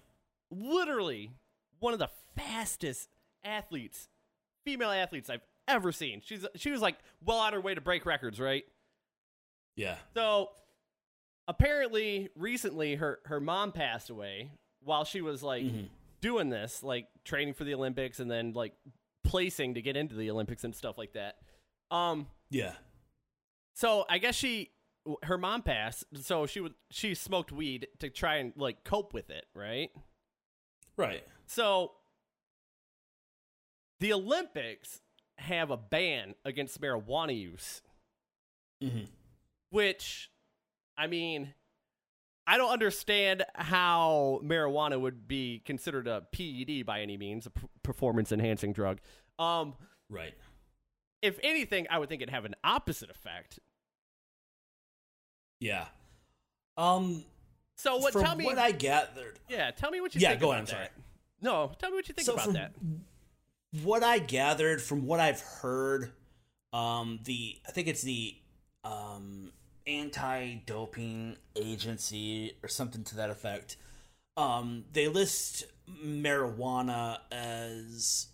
[0.52, 1.32] literally
[1.80, 3.10] one of the fastest
[3.44, 4.08] athletes,
[4.66, 6.22] female athletes I've ever seen.
[6.24, 8.66] She's she was like well on her way to break records, right?
[9.76, 9.98] yeah.
[10.14, 10.50] So
[11.48, 14.52] apparently recently her her mom passed away
[14.84, 15.90] while she was like Mhm.
[16.22, 18.74] doing this, like training for the Olympics and then like
[19.30, 21.36] placing to get into the Olympics and stuff like that.
[21.92, 22.74] Um Yeah.
[23.76, 24.72] so I guess she
[25.24, 29.30] her mom passed, so she would she smoked weed to try and like cope with
[29.30, 29.92] it, right?
[30.98, 31.24] Right.
[31.46, 31.94] So
[34.00, 35.02] the Olympics
[35.38, 37.82] have a ban against marijuana use,
[38.82, 39.04] hmm
[39.72, 40.32] which
[40.98, 41.54] I mean
[42.48, 47.52] I don't understand how marijuana would be considered a PED by any means, a
[47.84, 49.00] performance enhancing drug.
[49.40, 49.74] Um
[50.10, 50.34] Right.
[51.22, 53.60] if anything, I would think it'd have an opposite effect.
[55.60, 55.88] Yeah.
[56.78, 57.24] Um.
[57.76, 60.52] So what tell me what I gathered, Yeah, tell me what you Yeah, think go
[60.52, 60.88] on, I'm sorry.
[61.42, 62.74] No, tell me what you think so about that.
[63.84, 66.12] what I gathered from what I've heard,
[66.74, 68.36] um, the I think it's the
[68.84, 69.52] um
[69.88, 73.78] anti-doping agency or something to that effect.
[74.38, 78.28] Um, they list marijuana as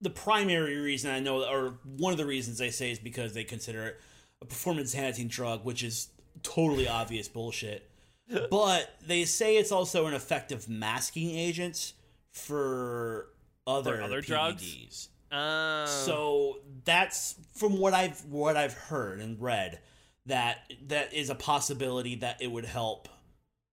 [0.00, 3.44] the primary reason I know, or one of the reasons they say is because they
[3.44, 4.00] consider it
[4.42, 6.08] a performance enhancing drug, which is
[6.42, 7.90] totally obvious bullshit.
[8.50, 11.92] But they say it's also an effective masking agent
[12.32, 13.28] for
[13.66, 14.64] other, other drugs?
[14.64, 15.08] PEDs.
[15.30, 19.80] Um, So that's from what I've what I've heard and read
[20.26, 23.08] that that is a possibility that it would help.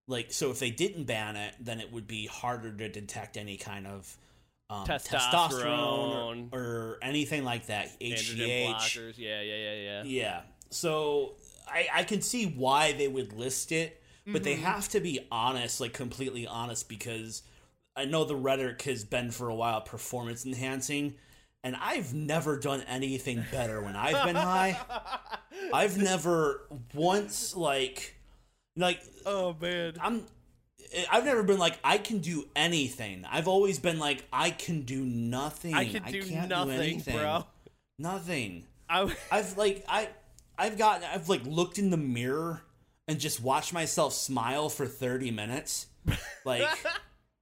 [0.07, 3.57] Like so, if they didn't ban it, then it would be harder to detect any
[3.57, 4.17] kind of
[4.73, 6.49] um, Testosterone.
[6.51, 7.99] or, or anything like that.
[7.99, 8.73] HGH.
[8.73, 9.17] blockers.
[9.17, 10.03] Yeah, yeah, yeah, yeah.
[10.03, 10.41] Yeah.
[10.69, 11.35] So
[11.67, 15.81] I, I can see why they would list it, but they have to be honest,
[15.81, 17.43] like completely honest, because
[17.95, 21.15] I know the rhetoric has been for a while performance enhancing,
[21.63, 24.79] and I've never done anything better when I've been high.
[25.73, 28.15] I've never once like
[28.75, 29.93] like Oh man.
[29.99, 30.25] I'm
[31.11, 33.25] I've never been like I can do anything.
[33.29, 35.73] I've always been like I can do nothing.
[35.73, 37.17] I can do can't nothing, anything.
[37.17, 37.45] bro.
[37.97, 38.65] Nothing.
[38.89, 40.09] I, I've like I
[40.57, 42.61] I've gotten I've like looked in the mirror
[43.07, 45.87] and just watched myself smile for 30 minutes.
[46.45, 46.67] Like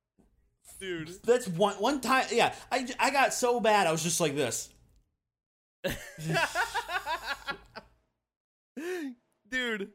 [0.80, 1.10] dude.
[1.24, 4.70] that's one one time yeah, I I got so bad I was just like this.
[9.50, 9.92] dude.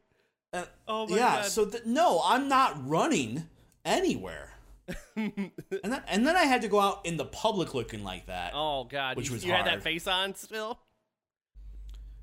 [0.53, 1.45] Uh, Oh my yeah, god.
[1.45, 3.47] so th- no, I'm not running
[3.83, 4.51] anywhere.
[5.17, 5.51] and
[5.83, 8.53] then and then I had to go out in the public looking like that.
[8.55, 9.17] oh god.
[9.17, 10.79] which you, was you had that face on still.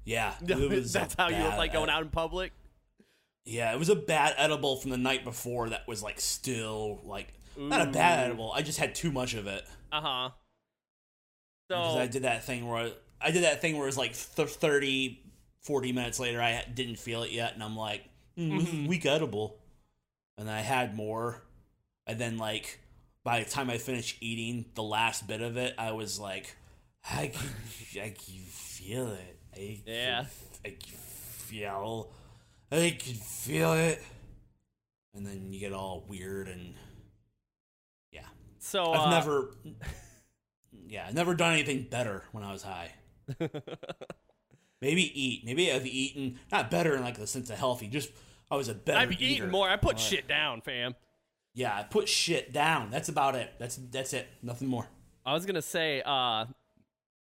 [0.06, 2.52] Yeah, That's how you look like going out in public.
[3.46, 7.28] Yeah, it was a bad edible from the night before that was like still like
[7.58, 8.24] not a bad Ooh.
[8.26, 8.52] edible.
[8.52, 9.64] I just had too much of it.
[9.92, 10.30] Uh huh.
[11.70, 14.14] So I did that thing where I, I did that thing where it was like
[14.14, 15.20] th- 30,
[15.60, 18.04] 40 minutes later, I didn't feel it yet, and I'm like,
[18.38, 19.58] mm, is weak edible.
[20.36, 21.42] And I had more,
[22.06, 22.80] and then like
[23.24, 26.56] by the time I finished eating the last bit of it, I was like,
[27.08, 27.48] I can,
[28.02, 29.38] I can feel it.
[29.54, 30.24] I can, Yeah.
[30.64, 32.10] I can feel,
[32.70, 34.02] I can feel it.
[35.14, 36.74] And then you get all weird and
[38.10, 38.26] yeah.
[38.58, 39.54] so I've uh, never,
[40.88, 42.92] yeah, I've never done anything better when I was high.
[44.80, 45.44] Maybe eat.
[45.44, 47.86] Maybe I've eaten not better in like the sense of healthy.
[47.88, 48.10] Just
[48.50, 48.98] I was a better.
[48.98, 49.24] I've eater.
[49.24, 49.68] eaten more.
[49.68, 50.94] I put shit down, fam.
[51.54, 52.90] Yeah, I put shit down.
[52.90, 53.52] That's about it.
[53.58, 54.26] That's that's it.
[54.42, 54.88] Nothing more.
[55.24, 56.46] I was gonna say, uh,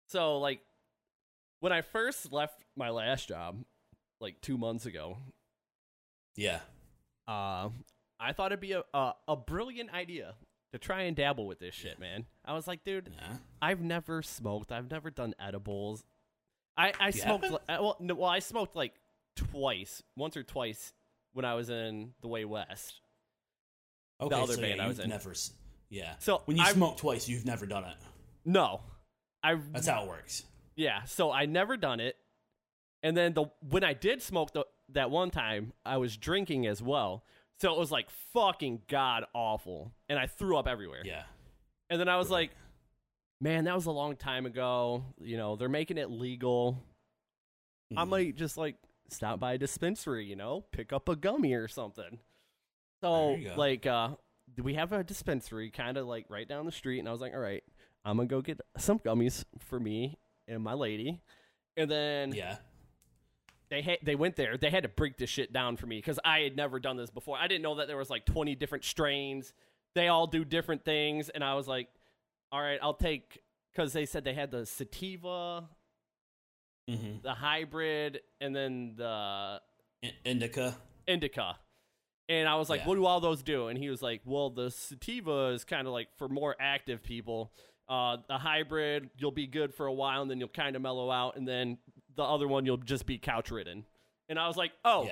[0.09, 0.61] so like
[1.61, 3.65] when I first left my last job,
[4.21, 5.17] like two months ago,
[6.37, 6.61] Yeah.
[7.27, 7.71] uh,
[8.21, 10.35] I thought it'd be a, a a brilliant idea
[10.73, 12.27] to try and dabble with this shit, man.
[12.45, 13.37] I was like, dude, Yeah.
[13.63, 14.71] I've never smoked.
[14.71, 16.05] I've never done edibles.
[16.79, 17.45] I I smoked.
[17.45, 18.95] uh, well, no, well, I smoked like
[19.37, 20.93] twice, once or twice
[21.33, 23.01] when I was in the Way West.
[24.21, 24.35] Okay.
[24.35, 25.11] the other so band yeah, I was in.
[25.11, 25.35] Never.
[25.91, 26.15] Yeah.
[26.19, 27.97] So when you smoke twice, you've never done it.
[28.45, 28.81] No,
[29.43, 30.45] I That's how it works.
[30.77, 32.17] Yeah, so I never done it.
[33.03, 36.83] And then the when I did smoke the that one time, I was drinking as
[36.83, 37.25] well.
[37.61, 41.03] So it was like fucking god awful, and I threw up everywhere.
[41.05, 41.25] Yeah.
[41.91, 42.51] And then I was like,
[43.41, 45.05] man, that was a long time ago.
[45.21, 46.83] You know, they're making it legal.
[47.97, 48.09] I Mhm.
[48.09, 48.77] might just like
[49.09, 52.19] stop by a dispensary, you know, pick up a gummy or something.
[53.01, 53.55] So There you go.
[53.57, 54.17] like uh
[54.63, 57.33] we have a dispensary kind of like right down the street and I was like,
[57.35, 57.63] "All right,
[58.05, 61.21] I'm going to go get some gummies for me and my lady."
[61.77, 62.59] And then Yeah.
[63.69, 64.57] they had they went there.
[64.57, 67.11] They had to break this shit down for me cuz I had never done this
[67.11, 67.39] before.
[67.39, 69.53] I didn't know that there was like 20 different strains.
[69.95, 71.89] They all do different things and I was like,
[72.53, 73.43] "All right, I'll take
[73.75, 75.69] cuz they said they had the sativa,
[76.91, 77.21] Mm-hmm.
[77.23, 79.61] the hybrid and then the
[80.25, 80.75] Indica.
[81.07, 81.59] indica.
[82.31, 82.87] And I was like, Yeah.
[82.89, 83.69] what do all those do?
[83.69, 87.53] And he was like, well, the sativa is kind of like for more active people.
[87.91, 91.11] Uh, the hybrid, you'll be good for a while and then you'll kind of mellow
[91.11, 91.37] out.
[91.37, 91.77] And then
[92.17, 93.85] the other one, you'll just be couch ridden.
[94.31, 95.07] And I was like, oh,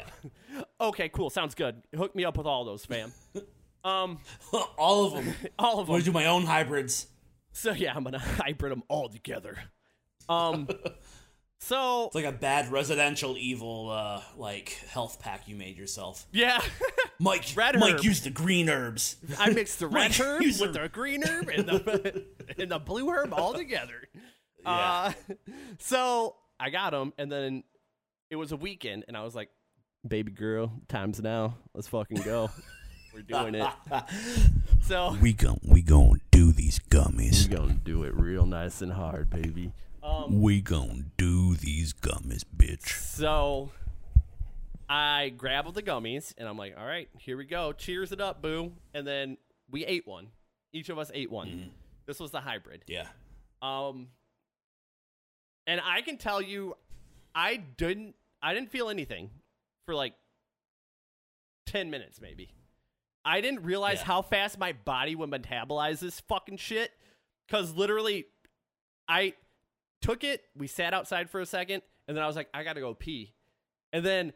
[0.55, 0.62] Yeah.
[0.81, 1.29] okay, cool.
[1.31, 1.83] Sounds good.
[1.94, 3.12] Hook me up with all those, fam.
[3.85, 4.18] um,
[4.79, 5.35] All of them.
[5.59, 5.94] all of I'm them.
[5.94, 7.07] gonna do my own hybrids.
[7.57, 9.57] So yeah, I'm gonna hybrid them all together.
[10.29, 10.69] Um,
[11.59, 16.27] so It's like a bad residential evil, uh, like health pack you made yourself.
[16.33, 16.61] yeah,
[17.19, 18.05] Mike, Red Mike herb.
[18.05, 19.16] used the green herbs.
[19.38, 22.25] I mixed the red Mike, herb with the- the green herb and the
[22.59, 24.03] and the blue herb all together.
[24.64, 25.12] Uh,
[25.79, 27.64] so I got them, and then
[28.31, 29.49] it was a weekend, and I was like,
[30.07, 31.57] "Baby girl, time's now.
[31.73, 32.51] Let's fucking go.
[33.16, 33.66] We're doing it."
[34.83, 37.48] So We gon' we gon' do these gummies.
[37.48, 39.72] We gonna do it real nice and hard, baby.
[40.00, 42.90] Um, We gon' do these gummies, bitch.
[42.90, 43.72] so
[44.88, 47.72] I grabbed the gummies, and I'm like, "All right, here we go.
[47.72, 50.29] Cheers it up, boo!" And then we ate one.
[50.72, 51.72] Each of us ate one.
[52.07, 52.85] This was the hybrid.
[52.87, 53.09] Yeah.
[53.62, 54.11] Um,
[55.66, 56.76] and I can tell you,
[57.35, 59.31] I didn't, I didn't feel anything
[59.87, 60.14] for like
[61.66, 62.50] ten minutes, maybe.
[63.27, 64.05] I didn't realize Yeah.
[64.05, 66.93] how fast my body would metabolize this fucking shit.
[67.51, 68.27] Cause literally,
[69.09, 69.35] I
[70.01, 70.45] took it.
[70.57, 73.35] We sat outside for a second, and then I was like, I gotta go pee,
[73.93, 74.33] and then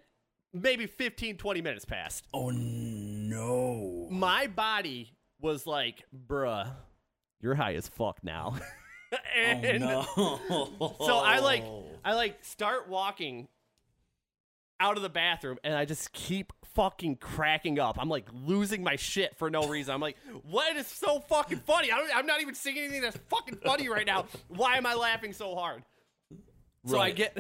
[0.53, 2.25] maybe 15, 20 minutes passed.
[2.35, 4.09] Oh no.
[4.11, 6.71] My body was like, bruh,
[7.41, 8.57] you're high as fuck now.
[9.13, 10.41] Oh, and oh
[10.79, 10.97] no.
[11.05, 11.65] so I like
[12.05, 13.49] I like start walking
[14.81, 17.97] out of the bathroom and I just keep fucking cracking up.
[18.01, 19.95] I'm like losing my shit for no reason.
[19.95, 21.93] I'm like, what is so fucking funny?
[21.93, 24.27] I don't, I'm not even seeing anything that's fucking funny right now.
[24.49, 25.83] Why am I laughing so hard?
[26.87, 27.37] So I get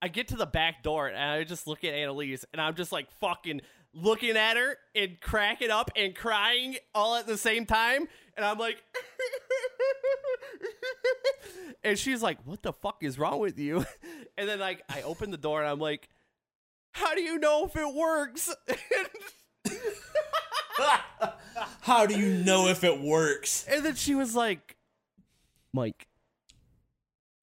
[0.00, 2.92] I get to the back door and I just look at Annalise and I'm just
[2.92, 8.06] like fucking looking at her and cracking up and crying all at the same time.
[8.36, 8.76] And I'm like
[11.82, 13.84] And she's like, What the fuck is wrong with you?
[14.38, 16.10] And then like I open the door and I'm like,
[16.96, 18.54] How do you know if it works?
[21.82, 23.66] How do you know if it works?
[23.68, 24.76] and then she was like,
[25.72, 26.06] Mike,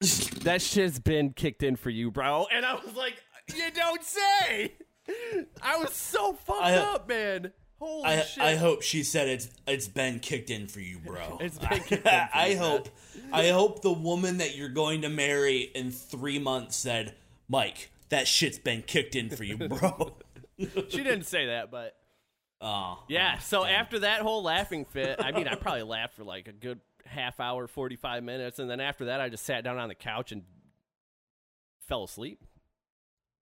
[0.42, 2.46] that shit's been kicked in for you, bro.
[2.52, 3.14] And I was like,
[3.54, 4.72] You don't say.
[5.62, 7.52] I was so fucked I- up, man.
[7.80, 8.42] Holy I shit.
[8.42, 11.38] I hope she said it's it's been kicked in for you, bro.
[11.40, 12.88] It's been kicked in for I you, hope
[13.32, 17.14] I hope the woman that you're going to marry in three months said,
[17.48, 20.16] Mike, that shit's been kicked in for you, bro.
[20.58, 21.96] she didn't say that, but
[22.60, 23.38] oh, yeah.
[23.38, 26.80] So after that whole laughing fit, I mean, I probably laughed for like a good
[27.06, 28.58] half hour, 45 minutes.
[28.58, 30.42] And then after that, I just sat down on the couch and
[31.88, 32.42] fell asleep.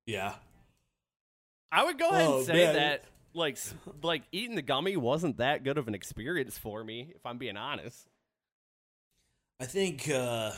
[0.07, 0.35] yeah.
[1.75, 2.75] I would go ahead Oh, and say man.
[2.75, 3.57] that like
[4.03, 7.57] like eating the gummy wasn't that good of an experience for me, if I'm being
[7.57, 8.09] honest.
[9.59, 10.51] I think uh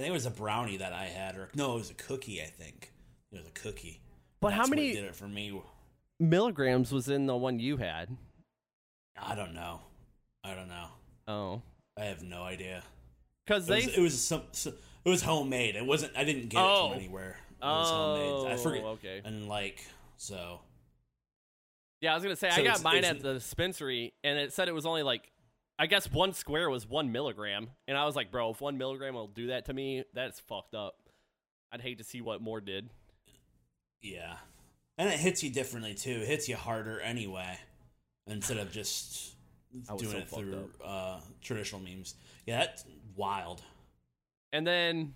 [0.00, 2.40] I think it was a brownie that I had, or no, it was a cookie.
[2.40, 2.90] I think
[3.32, 4.00] it was a cookie.
[4.40, 5.60] But how many did it for me?
[6.18, 8.08] milligrams was in the one you had?
[9.20, 9.82] I don't know.
[10.42, 10.86] I don't know.
[11.28, 11.62] Oh,
[11.98, 12.82] I have no idea.
[13.46, 14.72] because It they was, it was some, some.
[15.04, 15.76] It was homemade.
[15.76, 16.16] It wasn't.
[16.16, 16.88] I didn't get it Oh.
[16.88, 17.36] from anywhere.
[17.60, 18.52] It homemade.
[18.52, 18.84] I Oh, forget.
[18.84, 19.20] okay.
[19.22, 19.84] And like
[20.16, 20.60] so.
[22.00, 24.66] Yeah, I was gonna say So I got mine at the dispensary, and it said
[24.68, 25.30] it was only like,
[25.80, 29.14] I guess one square was one milligram, and I was like, bro, if one milligram
[29.14, 30.96] will do that to me, that's fucked up.
[31.72, 32.90] I'd hate to see what more did.
[34.02, 34.36] Yeah.
[34.98, 36.10] And it hits you differently too.
[36.20, 37.58] It hits you harder anyway,
[38.26, 39.34] instead of just
[39.96, 42.14] doing so it through uh, traditional memes.
[42.44, 42.84] Yeah, that's
[43.16, 43.62] wild.
[44.52, 45.14] And then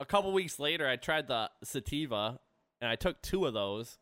[0.00, 2.40] a couple weeks later, I tried the sativa,
[2.80, 3.98] and I took two of those,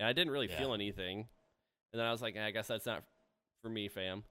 [0.00, 0.58] and I didn't really Yeah.
[0.58, 1.28] feel anything.
[1.92, 3.04] And then I was like, I guess that's not
[3.62, 4.24] for me, fam.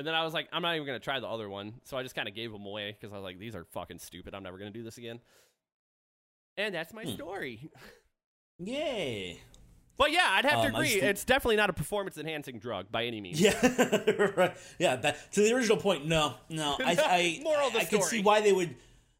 [0.00, 2.02] And then I was like, I'm not even gonna try the other one, so I
[2.02, 4.34] just kind of gave them away because I was like, these are fucking stupid.
[4.34, 5.20] I'm never gonna do this again.
[6.56, 7.10] And that's my Hmm.
[7.12, 7.70] story.
[8.58, 9.40] Yay!
[9.98, 10.94] But yeah, I'd have Um, to agree.
[10.94, 13.38] It's definitely not a performance enhancing drug by any means.
[13.38, 13.52] Yeah,
[14.36, 14.56] right.
[14.78, 16.06] Yeah, back to the original point.
[16.06, 16.76] No, no.
[16.80, 18.74] I, I, Moral of the I, I could see why they would.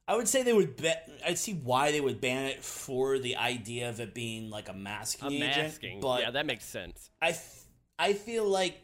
[0.08, 0.76] I would say they would.
[0.78, 0.90] Be,
[1.26, 4.72] I'd see why they would ban it for the idea of it being like a
[4.72, 5.56] masking A agent.
[5.66, 6.00] masking.
[6.00, 7.10] But yeah, that makes sense.
[7.20, 7.64] I, f-
[7.98, 8.80] I feel like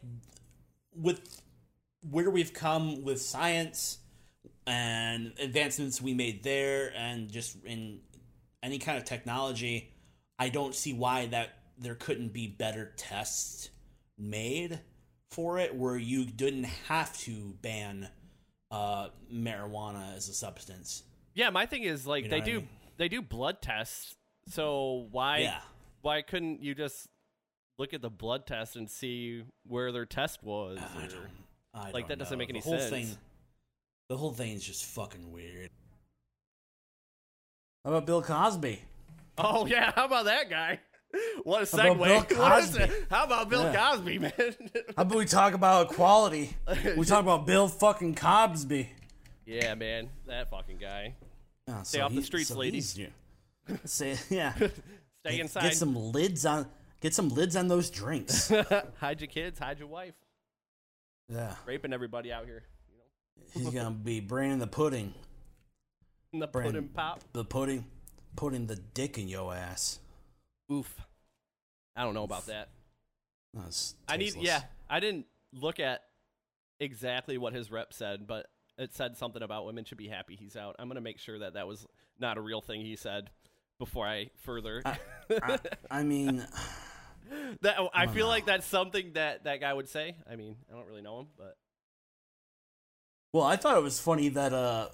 [0.94, 1.40] with
[2.10, 3.98] where we've come with science
[4.66, 8.00] and advancements we made there, and just in
[8.62, 9.92] any kind of technology,
[10.38, 13.70] I don't see why that there couldn't be better tests
[14.18, 14.80] made
[15.30, 18.08] for it where you didn't have to ban
[18.70, 21.02] uh, marijuana as a substance.
[21.34, 22.68] Yeah, my thing is like You know they what I do mean?
[22.96, 24.14] they do blood tests.
[24.48, 25.60] So why Yeah.
[26.00, 27.08] why couldn't you just
[27.78, 30.78] look at the blood test and see where their test was?
[30.78, 31.12] Don't,
[31.76, 32.90] I Like, don't that doesn't make any the whole sense.
[32.90, 33.18] Thing,
[34.08, 35.70] the whole thing's just fucking weird.
[37.84, 38.80] How about Bill Cosby?
[39.38, 40.80] Oh yeah, how about that guy?
[41.44, 42.28] What a How about segue!
[42.28, 42.92] Bill What is Cosby?
[43.10, 43.90] How about Bill Yeah.
[43.90, 44.32] Cosby, man?
[44.96, 46.56] How about we talk about equality?
[46.96, 48.90] we talk about Bill fucking Cosby.
[49.46, 51.14] yeah, man, that fucking guy.
[51.68, 52.98] Oh, Stay so off the streets, so ladies.
[52.98, 53.06] yeah.
[53.84, 54.54] Say yeah.
[54.56, 54.70] Stay
[55.24, 55.62] Get- inside.
[55.62, 56.66] Get some lids on.
[57.00, 58.48] Get some lids on those drinks.
[58.98, 60.14] hide your kids, hide your wife,
[61.28, 61.54] yeah.
[61.66, 62.62] raping everybody out here.
[63.52, 65.14] He's gonna be bringing the pudding.
[66.32, 67.20] The Brand- pudding pop.
[67.32, 67.86] The pudding.
[68.34, 69.98] Putting the dick in your ass.
[70.70, 70.94] Oof.
[71.96, 72.68] I don't know about that.
[73.54, 74.62] That's I need yeah.
[74.90, 76.02] I didn't look at
[76.78, 78.46] exactly what his rep said, but
[78.76, 80.76] it said something about women should be happy he's out.
[80.78, 81.86] I'm gonna make sure that that was
[82.18, 83.30] not a real thing he said
[83.78, 84.82] before I further.
[84.84, 85.58] I,
[85.90, 86.44] I mean,
[87.62, 88.30] that I, don't feel know.
[88.30, 90.16] like that's something that that guy would say.
[90.30, 91.56] I mean, I don't really know him, but
[93.32, 94.88] well, I thought it was funny that uh,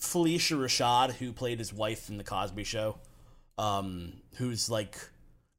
[0.00, 2.98] Phylicia Rashad, who played his wife in the Cosby Show,
[3.58, 4.96] um, who's like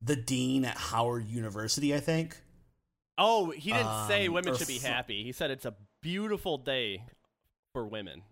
[0.02, 2.38] the dean at Howard University, I think.
[3.18, 5.24] oh, he didn't say Um, women should be fr- happy.
[5.24, 7.04] He said it's a beautiful day
[7.74, 8.24] for women.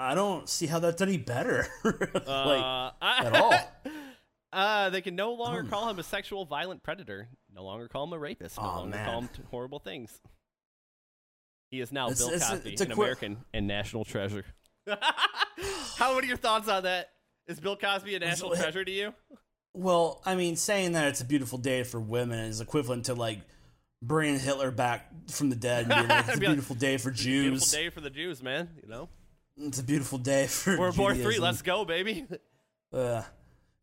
[0.00, 1.66] I don't see how that's any better.
[1.84, 3.52] like, uh, at all.
[4.52, 7.28] Uh, they can no longer don't call him a sexual violent predator.
[7.54, 8.56] No longer call him a rapist.
[8.56, 9.04] No Aw, longer man.
[9.06, 10.20] call him t- horrible things.
[11.70, 14.44] He is now It's- Bill it's Cosby, it's an qui- American and national treasure.
[15.96, 17.10] How what are your thoughts on that?
[17.46, 19.12] Is Bill Cosby a national treasure to you?
[19.74, 23.40] well, I mean, saying that it's a beautiful day for women is equivalent to like
[24.02, 27.10] bringing Hitler back from the dead and being like, it's a like, beautiful day for
[27.10, 27.42] Jews.
[27.50, 28.70] Beautiful day for the Jews, man.
[28.82, 29.08] You know,
[29.58, 31.38] It's a beautiful day for World War Three.
[31.38, 32.24] Let's go, baby.
[32.90, 33.22] Uh,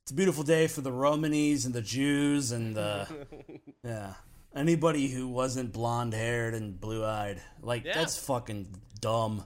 [0.05, 3.07] it's a beautiful day for the Romanis and the Jews and the
[3.83, 4.13] yeah
[4.55, 7.41] anybody who wasn't blonde haired and blue eyed.
[7.63, 7.93] Like Yeah.
[7.95, 8.67] that's fucking
[9.01, 9.45] dumb.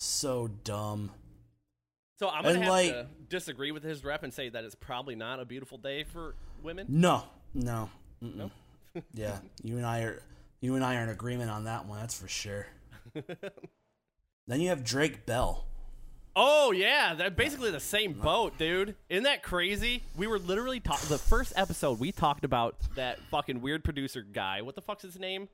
[0.00, 1.12] So dumb.
[2.18, 4.74] So I'm gonna And, have like- to disagree with his rep and say that it's
[4.74, 6.86] probably not a beautiful day for women.
[6.88, 7.22] No,
[7.54, 7.90] no,
[8.20, 8.50] no.
[9.14, 10.20] yeah, you and I are
[10.60, 12.00] you and I are in agreement on that one.
[12.00, 12.66] That's for sure.
[14.48, 15.64] then you have Drake Bell.
[16.42, 18.94] Oh yeah, they're basically the same boat, dude.
[19.10, 20.02] Isn't that crazy?
[20.16, 21.06] We were literally talking.
[21.10, 24.62] The first episode we talked about that fucking weird producer guy.
[24.62, 25.48] What the fuck's his name?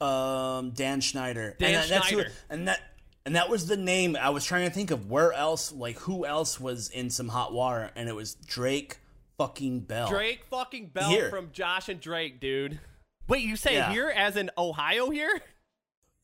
[0.00, 1.54] Um, Dan Schneider.
[1.58, 2.32] Dan and that, that's who- Schneider.
[2.50, 2.80] and that
[3.24, 4.16] and that was the name.
[4.20, 7.52] I was trying to think of where else, like who else was in some hot
[7.52, 8.98] water, and it was Drake
[9.36, 10.08] fucking Bell.
[10.08, 11.30] Drake fucking Bell Here.
[11.30, 12.80] from Josh and Drake, dude.
[13.28, 13.92] Wait, you say Yeah.
[13.92, 15.40] here as in Ohio here?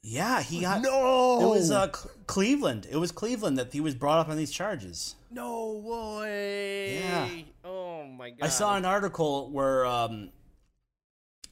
[0.06, 1.40] Yeah, he got No.
[1.40, 2.86] It was uh, Cl- Cleveland.
[2.90, 5.16] It was Cleveland that he was brought up on these charges.
[5.30, 6.98] No way.
[6.98, 7.28] Yeah.
[7.64, 8.44] Oh my god.
[8.44, 10.28] I saw an article where um,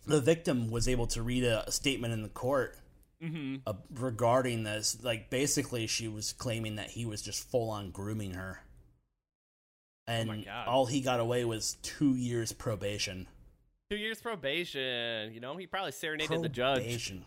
[0.07, 2.77] the victim was able to read a, a statement in the court
[3.23, 3.59] Mm-hmm.
[3.69, 4.99] uh, regarding this.
[5.01, 8.65] Like, basically, she was claiming that he was just full on grooming her,
[10.09, 13.29] and Oh all he got away was two years probation.
[13.91, 15.33] two years probation.
[15.33, 17.25] You know, he probably serenaded the judge, Probation.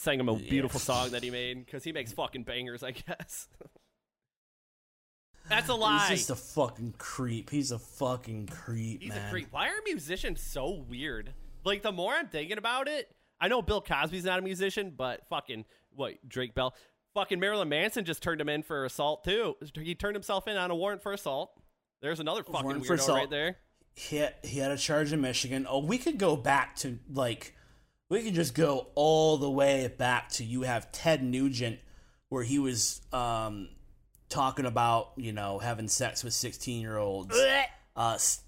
[0.00, 0.48] Sang him a Yeah.
[0.50, 3.48] beautiful song that he made because he makes fucking bangers, I guess.
[5.48, 6.06] That's a lie.
[6.08, 7.50] He's just a fucking creep.
[7.50, 9.26] He's a fucking creep, He's man.
[9.26, 9.48] a creep.
[9.50, 11.32] Why are musicians so weird?
[11.64, 15.26] Like the more I'm thinking about it, I know Bill Cosby's not a musician, but
[15.28, 16.74] fucking what Drake Bell,
[17.14, 19.56] fucking Marilyn Manson just turned him in for assault too.
[19.74, 21.52] He turned himself in on a warrant for assault.
[22.00, 23.56] There's another fucking Warrant weirdo right there.
[23.94, 25.66] he had, he had a charge in Michigan.
[25.68, 27.54] Oh, we could go back to like
[28.10, 31.78] we could just go all the way back to you have Ted Nugent
[32.28, 33.68] where he was um
[34.28, 37.34] talking about, you know, having sex with 16-year-olds.
[37.96, 38.42] Uh s-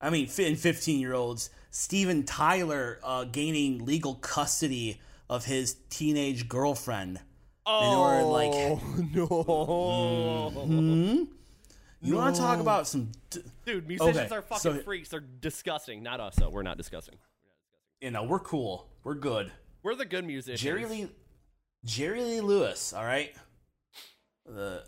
[0.00, 1.50] I mean, fi- and 15-year-olds.
[1.70, 7.20] Steven Tyler uh gaining legal custody of his teenage girlfriend.
[7.66, 10.50] Oh order, like- no!
[10.66, 11.24] Hmm?
[12.02, 13.12] You want to talk about some?
[13.28, 15.10] D- Dude, musicians Okay, are fucking so- freaks.
[15.10, 16.02] They're disgusting.
[16.02, 16.48] Not us, though.
[16.48, 17.16] We're not disgusting.
[18.00, 18.88] You know, we're cool.
[19.04, 19.50] We're good.
[19.82, 20.60] We're the good musicians.
[20.60, 21.08] Jerry Lee,
[21.84, 22.92] Jerry Lee Lewis.
[22.92, 23.34] All right,
[24.44, 24.84] the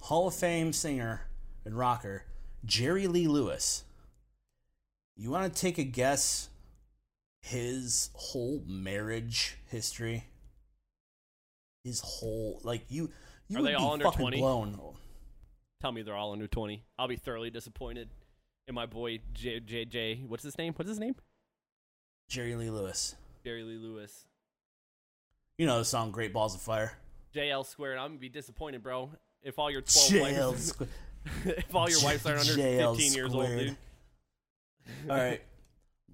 [0.00, 1.22] Hall of Fame singer
[1.64, 2.24] and rocker
[2.64, 3.84] Jerry Lee Lewis.
[5.16, 6.48] You want to take a guess?
[7.44, 10.24] His whole marriage history.
[11.82, 13.10] His whole like you.
[13.48, 14.38] You Are would they be all under fucking 20?
[14.38, 14.80] blown.
[15.80, 16.84] Tell me they're all under 20.
[16.96, 18.08] I'll be thoroughly disappointed
[18.68, 20.22] in my boy J J J.
[20.26, 20.72] What's his name?
[20.74, 21.14] What's his name?
[22.28, 23.14] Jerry Lee Lewis.
[23.44, 24.26] Jerry Lee Lewis.
[25.58, 26.98] You know the song "Great Balls of Fire."
[27.34, 27.98] JL squared.
[27.98, 29.10] I'm gonna be disappointed, bro.
[29.42, 30.74] If all your 12 JL wives,
[31.44, 33.76] if all your wives aren't under JL 15 years old, dude.
[35.08, 35.40] All right.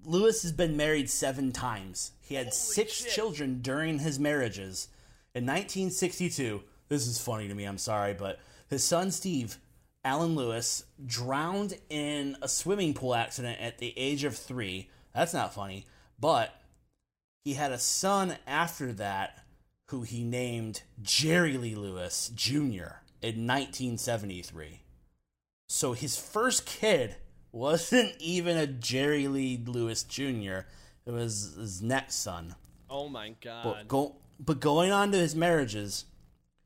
[0.05, 2.13] Lewis has been married seven times.
[2.21, 3.11] He had six shit.
[3.11, 4.87] children during his marriages.
[5.35, 8.39] In 1962, this is funny to me, I'm sorry, but
[8.69, 9.57] his son Steve,
[10.09, 14.89] Alan Lewis, drowned in a swimming pool accident at the age of three.
[15.13, 15.85] That's not funny.
[16.19, 16.51] But
[17.43, 19.45] he had a son after that
[19.89, 23.05] who he named Jerry Lee Lewis Jr.
[23.21, 24.79] in 1973.
[25.67, 27.17] So his first kid
[27.51, 30.61] wasn't even a Jerry Lee Lewis Jr.
[31.05, 32.55] It was his next son.
[32.89, 33.63] Oh my god.
[33.63, 36.05] But go, but going on to his marriages,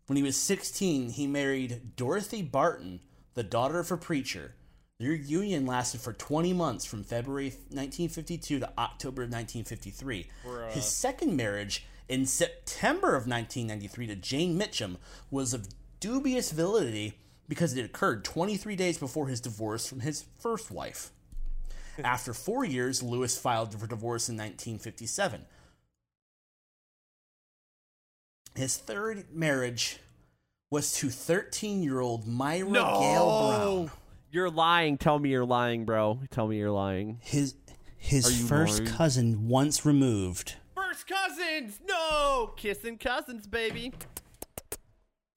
[0.08, 3.02] when he was 16, he married Dorothy Barton,
[3.34, 4.54] the daughter of a preacher.
[5.00, 10.28] Their union lasted for 20 months from February 1952 to October of 1953.
[10.46, 10.72] Bruh.
[10.72, 14.98] His second marriage in September of 1993 to Jane Mitcham
[15.32, 15.68] was of
[16.00, 17.18] dubious validity
[17.48, 21.12] because it occurred 23 days before his divorce from his first wife.
[22.04, 25.46] After four years, Lewis filed for divorce in 1957.
[28.56, 30.00] His third marriage
[30.74, 33.92] was to 13 year old Myra Gale Brown.
[34.32, 34.98] You're lying.
[34.98, 36.20] Tell me you're lying, bro.
[36.32, 37.20] Tell me you're lying.
[37.22, 37.54] His
[37.96, 38.92] his first lying?
[38.92, 40.56] cousin once removed.
[40.74, 41.80] First cousins.
[41.88, 42.54] No.
[42.58, 43.94] Kissing cousins, baby.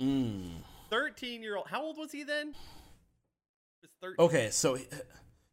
[0.00, 0.52] Mm.
[0.88, 1.66] 13 year old.
[1.68, 2.54] How old was he then?
[3.82, 4.16] Was 13.
[4.18, 4.78] Okay, so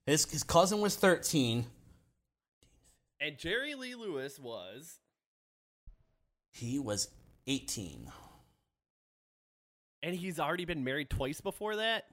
[0.05, 1.65] his his cousin was 13.
[3.19, 4.99] And Jerry Lee Lewis was.
[6.51, 7.09] He was
[7.47, 8.09] 18.
[10.03, 12.05] And he's already been married twice before that?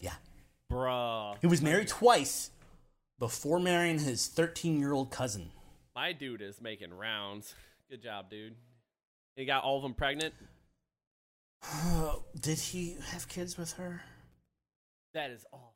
[0.00, 0.14] Yeah.
[0.72, 1.36] Bruh.
[1.42, 2.50] He was married twice
[3.18, 5.50] before marrying his 13 year old cousin.
[5.94, 7.54] My dude is making rounds.
[7.90, 8.54] Good job, dude.
[9.36, 10.32] He got all of them pregnant.
[12.40, 14.00] Did he have kids with her?
[15.12, 15.74] That is awful.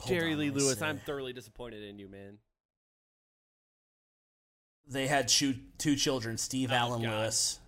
[0.00, 0.84] Hold Jerry on, Lee Lewis, see.
[0.84, 2.38] I'm thoroughly disappointed in you, man.
[4.86, 7.10] They had two, two children, Steve Oh, Allen God.
[7.10, 7.58] Lewis.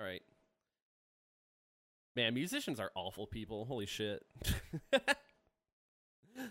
[0.00, 0.22] All right.
[2.16, 3.64] Man, musicians are awful people.
[3.64, 4.24] Holy shit.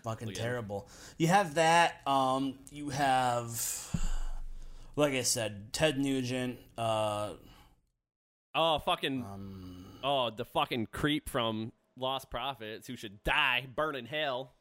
[0.04, 0.88] Fucking Look terrible.
[1.18, 2.00] You have that.
[2.06, 3.50] Um, you have,
[4.96, 6.58] like I said, Ted Nugent.
[6.78, 7.32] Uh,
[8.54, 9.24] oh, fucking.
[9.24, 14.52] um, Oh, the fucking creep from Lostprophets who should die, burn in hell.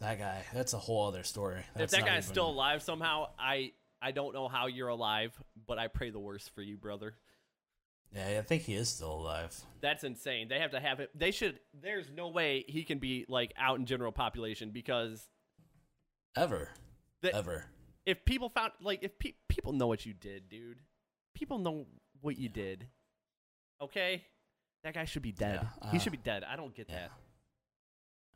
[0.00, 0.42] that guy.
[0.52, 1.62] That's a whole other story.
[1.76, 5.32] if that guy's even- still alive somehow, I I don't know how you're alive,
[5.66, 7.14] but I pray the worst for you, brother.
[8.14, 9.58] Yeah, I think he is still alive.
[9.80, 10.48] That's insane.
[10.48, 11.10] They have to have it.
[11.14, 11.58] They should.
[11.80, 15.26] There's no way he can be like out in general population because
[16.36, 16.68] Ever.
[17.22, 17.64] the, Ever.
[18.04, 20.78] if people found like if pe- people know what you did, dude,
[21.34, 21.86] people know
[22.20, 22.86] what you did.
[23.80, 24.22] Okay,
[24.84, 25.60] that guy should be dead.
[25.62, 26.44] Yeah, he uh, should be dead.
[26.44, 26.96] I don't get yeah.
[26.96, 27.10] that.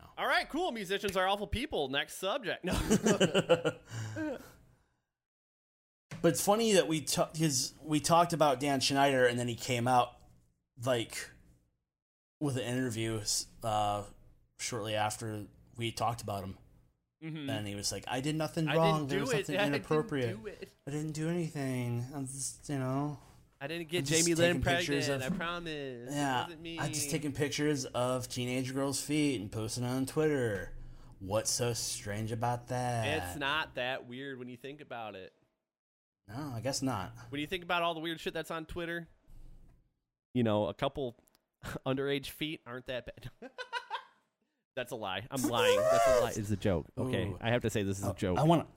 [0.01, 0.07] No.
[0.19, 0.73] All right, cool.
[0.73, 1.89] Musicians are awful people.
[1.89, 2.65] Next subject.
[2.65, 2.75] No.
[6.23, 9.55] But it's funny that we ta- his we talked about Dan Schneider and then he
[9.55, 10.13] came out
[10.85, 11.31] like
[12.41, 13.21] with an interview
[13.63, 14.03] uh,
[14.59, 15.43] shortly after
[15.77, 16.57] we talked about him,
[17.25, 17.49] Mhm.
[17.51, 19.07] and he was like, "I did nothing wrong.
[19.07, 19.39] There was it.
[19.49, 20.43] nothing I inappropriate.
[20.45, 20.69] Didn't.
[20.87, 22.05] I didn't do anything.
[22.15, 23.19] I'm just, you know,
[23.61, 25.09] I didn't get Jamie Lynn pregnant.
[25.09, 26.11] of- I promise.
[26.15, 26.47] Yeah.
[26.79, 30.73] I'm just taking pictures of teenage girls' feet and posting on Twitter.
[31.19, 33.07] What's so strange about that?
[33.31, 35.33] It's not that weird when you think about it.
[36.29, 37.13] No, I guess not.
[37.31, 39.07] When you think about all the weird shit that's on Twitter,
[40.35, 41.17] you know, a couple
[41.87, 43.51] underage feet aren't that bad.
[44.77, 45.23] that's a lie.
[45.31, 45.79] I'm lying.
[45.79, 46.33] That's a lie.
[46.37, 46.87] It's a joke.
[46.99, 47.39] Okay, Ooh.
[47.41, 48.69] I have to say this is a oh, joke, I want to.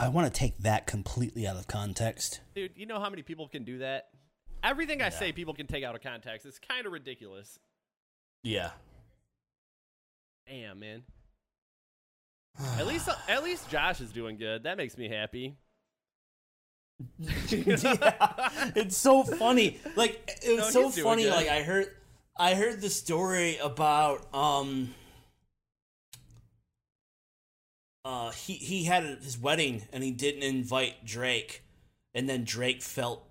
[0.00, 2.40] I want to take that completely out of context.
[2.54, 2.70] dude.
[2.76, 4.10] You know how many people can do that?
[4.62, 6.46] Everything I say, people can take out of context.
[6.46, 7.58] It's kind of ridiculous.
[8.44, 8.70] Yeah.
[10.46, 11.02] Damn, man.
[12.78, 14.64] At least, at least Josh is doing good.
[14.64, 15.56] That makes me happy.
[17.48, 19.78] yeah, it's so funny.
[19.94, 21.24] Like it was No, so funny.
[21.24, 21.30] good.
[21.30, 21.86] Like I heard,
[22.36, 24.94] I heard the story about um,
[28.04, 31.62] uh, he he had his wedding and he didn't invite Drake,
[32.14, 33.24] and then Drake felt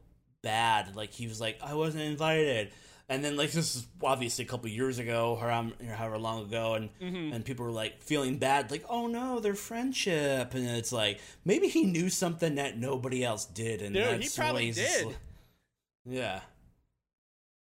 [0.44, 0.96] bad.
[0.96, 2.72] Like he was like, I wasn't invited.
[3.10, 6.44] And then like this is obviously a couple years ago, or um, or however long
[6.46, 7.34] ago, and Mm-hmm.
[7.34, 11.68] and people were like feeling bad, like oh no, their friendship, and it's like maybe
[11.70, 15.08] he knew something that nobody else did, and Dude, he that's probably he's just did.
[15.08, 15.18] like-
[16.06, 16.42] yeah.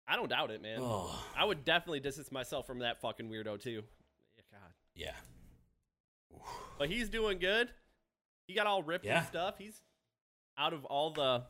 [0.07, 0.79] I don't doubt it, man.
[0.81, 3.81] Oh I would definitely distance myself from that fucking weirdo too.
[4.37, 4.71] Yeah, God.
[4.95, 5.13] yeah.
[6.77, 7.69] But he's doing good.
[8.47, 9.19] He got all ripped Yeah.
[9.19, 9.55] and stuff.
[9.57, 9.81] He's
[10.57, 11.43] out of all the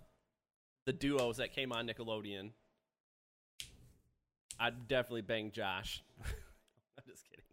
[0.86, 2.52] the duos that came on Nickelodeon.
[4.60, 6.04] I'd definitely bang Josh.
[6.24, 7.44] I'm just kidding.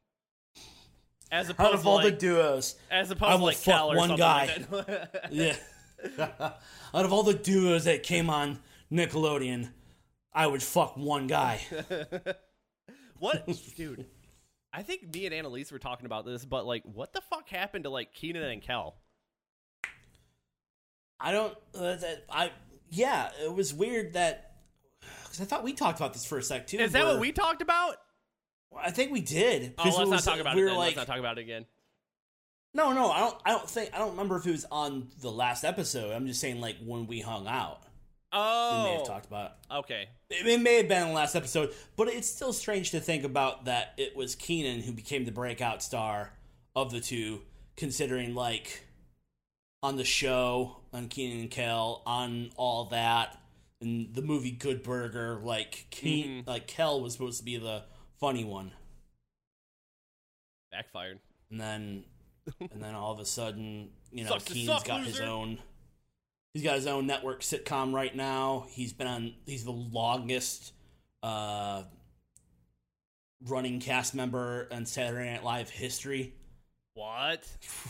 [1.30, 4.16] As opposed Out of all like, the duos, as I opposed to like fuck one
[4.16, 4.64] guy.
[4.70, 4.88] like
[5.30, 5.56] yeah.
[6.18, 8.58] Out of all the duos that came on
[8.92, 9.70] Nickelodeon,
[10.32, 11.60] I would fuck one guy.
[13.18, 13.46] what,
[13.76, 14.06] dude?
[14.72, 17.84] I think me and Annalise were talking about this, but like, what the fuck happened
[17.84, 18.96] to like Kenan and Kel?
[21.20, 21.54] I don't.
[21.74, 22.52] Uh, that I
[22.90, 24.47] yeah, it was weird that
[25.38, 26.78] because I thought we talked about this for a sec too.
[26.78, 27.96] Is that where- what we talked about?
[28.76, 29.74] I think we did.
[29.78, 30.64] Oh, let's it not talk about we it.
[30.64, 30.78] were Then.
[30.78, 31.64] Like, let's not talk about it again.
[32.74, 33.36] no, no, I don't.
[33.46, 33.90] I don't think.
[33.94, 36.12] I don't remember if it was on the last episode.
[36.12, 37.82] I'm just saying, like when we hung out,
[38.32, 39.52] we may have Oh, talked about.
[39.70, 39.74] it.
[39.76, 40.08] okay.
[40.28, 43.64] It it may have been the last episode, but it's still strange to think about
[43.64, 46.34] that it was Kenan who became the breakout star
[46.76, 47.40] of the two,
[47.76, 48.84] considering like
[49.82, 53.40] on the show on Kenan and Kel on all that
[53.80, 57.84] and the movie Good Burger, like Keen, like Kel was supposed to be the
[58.20, 58.72] funny one,
[60.72, 61.18] Backfired.
[61.50, 62.04] and then
[62.72, 65.58] and then all of a sudden, you know, Sucks suck, got his own.
[66.54, 68.66] He's got his own network sitcom right now.
[68.70, 69.34] He's been on.
[69.46, 70.72] He's the longest
[71.22, 71.82] uh,
[73.46, 76.34] running cast member on Saturday Night Live history.
[76.94, 77.46] What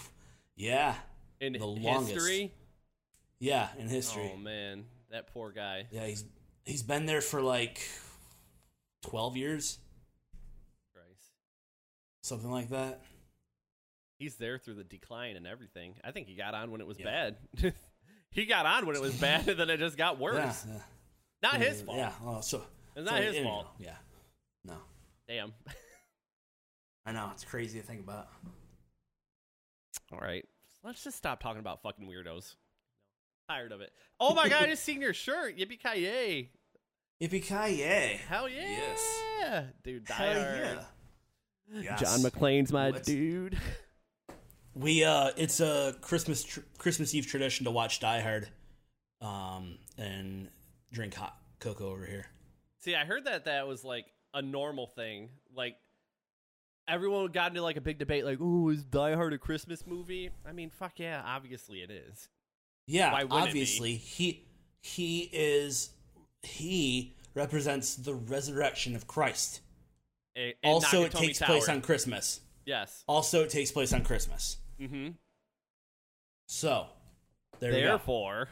[0.57, 0.95] Yeah,
[1.41, 2.15] in The longest.
[2.15, 2.53] history?
[3.39, 4.33] yeah, in history.
[4.35, 5.87] Oh man, that poor guy.
[5.91, 6.25] Yeah, he's
[6.65, 7.81] he's been there for like
[9.03, 9.79] twelve years,
[10.95, 11.31] Christ.
[12.23, 13.03] something like that.
[14.19, 15.95] He's there through the decline and everything.
[16.05, 17.31] I think he got on when it was Yeah.
[17.61, 17.75] bad.
[18.33, 20.65] he got on when it was bad, and then it just got worse.
[20.67, 20.81] Yeah, yeah.
[21.43, 21.97] Not his fault.
[21.99, 22.63] Yeah, well, so
[22.97, 23.67] It's not so, his know, fault.
[23.79, 23.95] Yeah,
[24.65, 24.75] no,
[25.29, 25.53] Damn.
[27.07, 28.29] I know it's crazy to think about.
[30.13, 30.45] All right.
[30.83, 32.55] Let's just stop talking about fucking weirdos.
[33.49, 33.93] Tired of it.
[34.21, 35.57] Oh my god, I just seen your shirt.
[35.57, 36.51] Yippee ki yay.
[37.21, 38.21] Yippee ki yay!
[38.29, 38.69] Hell yeah.
[38.69, 39.65] Yes.
[39.83, 40.59] Dude, Die Hell Hard.
[41.73, 41.81] yeah!
[41.83, 42.01] Yes.
[42.01, 43.59] John McClane's my Let's- dude.
[44.75, 48.49] We uh, it's a Christmas tr- Christmas Eve tradition to watch Die Hard,
[49.21, 50.49] um, and
[50.93, 52.27] drink hot cocoa over here.
[52.81, 55.31] See, I heard that that was like a normal thing.
[55.53, 55.77] Like
[56.87, 60.31] everyone got into like a big debate, like, "Oh, is Die Hard a Christmas movie?"
[60.47, 62.29] I mean, fuck yeah, obviously it is.
[62.89, 63.49] Yeah, Why wouldn't it be?
[63.61, 64.45] obviously he
[64.83, 65.91] he is
[66.43, 69.61] he represents the resurrection of Christ.
[70.35, 72.41] And also, it Nakatomi takes place on Christmas.
[72.65, 73.05] yes.
[73.07, 74.57] Also, it takes place on Christmas.
[74.81, 75.09] Mm-hmm.
[76.49, 76.87] So
[77.61, 77.89] there you go.
[77.89, 78.49] Therefore,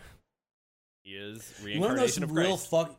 [1.05, 2.71] he is You want to know reincarnation some of real Christ.
[2.71, 2.97] fuck?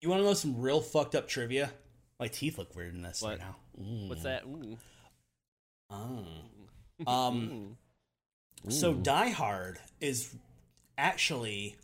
[0.00, 1.70] You want to know some real fucked up trivia?
[2.18, 3.30] My teeth look weird in this What?
[3.30, 3.56] right now.
[3.80, 4.08] Mm.
[4.08, 4.44] What's that?
[4.44, 4.76] Ooh.
[5.90, 6.26] Oh.
[7.06, 7.50] Um.
[7.50, 8.70] Mm.
[8.72, 10.34] So Die Hard is
[10.98, 11.76] actually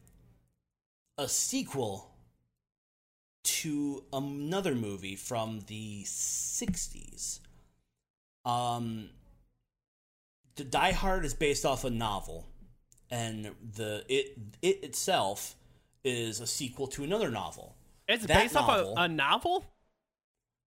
[1.16, 2.10] a sequel
[3.44, 7.40] to another movie from the 60s.
[8.44, 9.08] Um
[10.56, 12.46] the Die Hard is based off a novel
[13.10, 15.54] and the it it itself
[16.04, 17.76] is a sequel to another novel.
[18.08, 19.64] It's that based off a, a novel.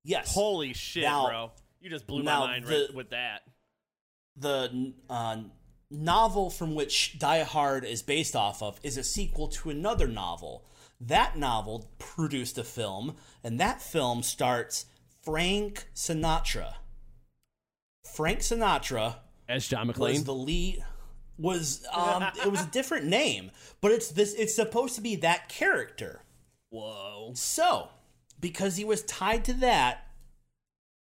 [0.04, 0.34] Yes.
[0.34, 1.52] Holy shit, Now- bro!
[1.80, 3.44] You just blew my mind the- right with that.
[4.38, 5.38] the uh,
[5.90, 10.66] novel from which Die Hard is based off of is a sequel to another novel.
[11.00, 14.86] That novel produced a film, and that film starts
[15.24, 16.76] Frank Sinatra.
[18.16, 19.18] Frank Sinatra
[19.48, 20.84] As John McClane was the lead.
[21.38, 24.34] Was um, it was a different name, but it's this.
[24.34, 26.22] It's supposed to be that character.
[26.70, 27.32] Whoa.
[27.36, 27.90] So,
[28.40, 30.07] because he was tied to that,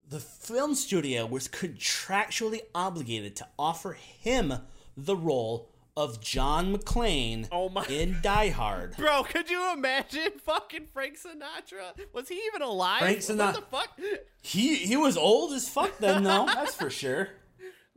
[0.09, 4.55] the film studio was contractually obligated to offer him
[4.97, 8.97] the role of John McClane Oh my- in Die Hard.
[8.99, 11.93] Bro, could you imagine fucking Frank Sinatra?
[12.13, 12.99] Was he even alive?
[13.01, 14.01] Frank What Sinatra- the fuck?
[14.43, 16.47] He he was old as fuck then, though.
[16.55, 17.29] That's for sure.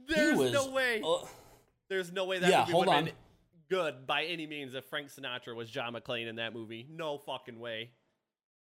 [0.08, 1.02] There's was, no way.
[1.06, 1.26] uh,
[1.90, 3.06] There's no way that Yeah, movie hold would on.
[3.06, 3.14] been
[3.70, 6.88] good by any means if Frank Sinatra was John McClane in that movie.
[6.90, 7.90] No fucking way.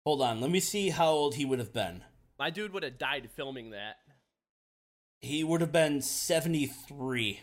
[0.05, 2.03] Hold on, let me see how old he would have been.
[2.37, 3.97] My dude would have died filming that.
[5.21, 7.41] He would have been 73.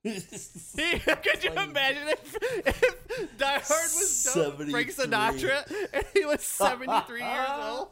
[0.04, 7.20] Could you imagine if, if Die Hard was done, Frank Sinatra and he was 73
[7.20, 7.88] years old?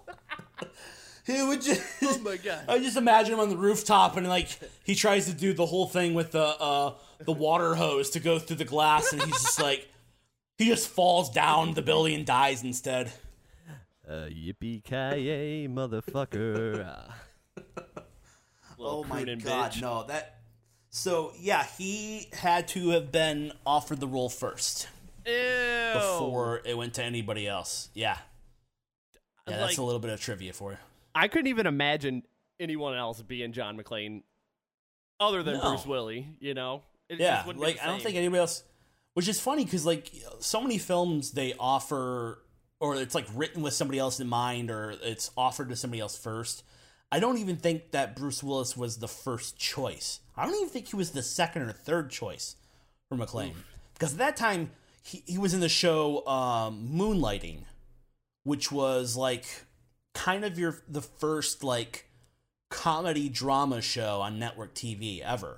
[1.27, 2.65] he would just Oh my god.
[2.69, 4.49] I just imagine him on the rooftop and like
[4.85, 6.95] he tries to do the whole thing with the uh
[7.25, 9.89] the water hose to go through the glass and he's just like
[10.59, 13.13] he just falls down the building and dies instead.
[14.09, 17.03] Uh, yippee ki motherfucker.
[18.79, 19.81] Oh my god, bitch.
[19.81, 20.41] no, that
[20.91, 24.89] so yeah, he had to have been offered the role first
[25.27, 25.33] Ew.
[25.95, 27.89] before it went to anybody else.
[27.95, 28.19] Yeah.
[29.49, 30.79] Yeah, that's Like- a little bit of trivia for you.
[31.15, 32.25] I couldn't even imagine
[32.61, 34.25] anyone else being John McClane
[35.19, 35.63] other than No.
[35.71, 36.83] Bruce Willie, you know?
[37.09, 38.63] It Yeah, just like I don't think anybody else.
[39.15, 42.43] Which is funny because like so many films they offer,
[42.81, 46.17] or it's like written with somebody else in mind, or it's offered to somebody else
[46.17, 46.63] first.
[47.11, 50.21] I don't even think that Bruce Willis was the first choice.
[50.37, 52.57] I don't even think he was the second or third choice
[53.09, 53.53] for McClane
[53.95, 54.71] because at that time
[55.03, 57.61] he, he was in the show um, Moonlighting,
[58.43, 59.47] which was like
[60.15, 62.07] kind of your the first like
[62.69, 65.55] comedy drama show on network TV ever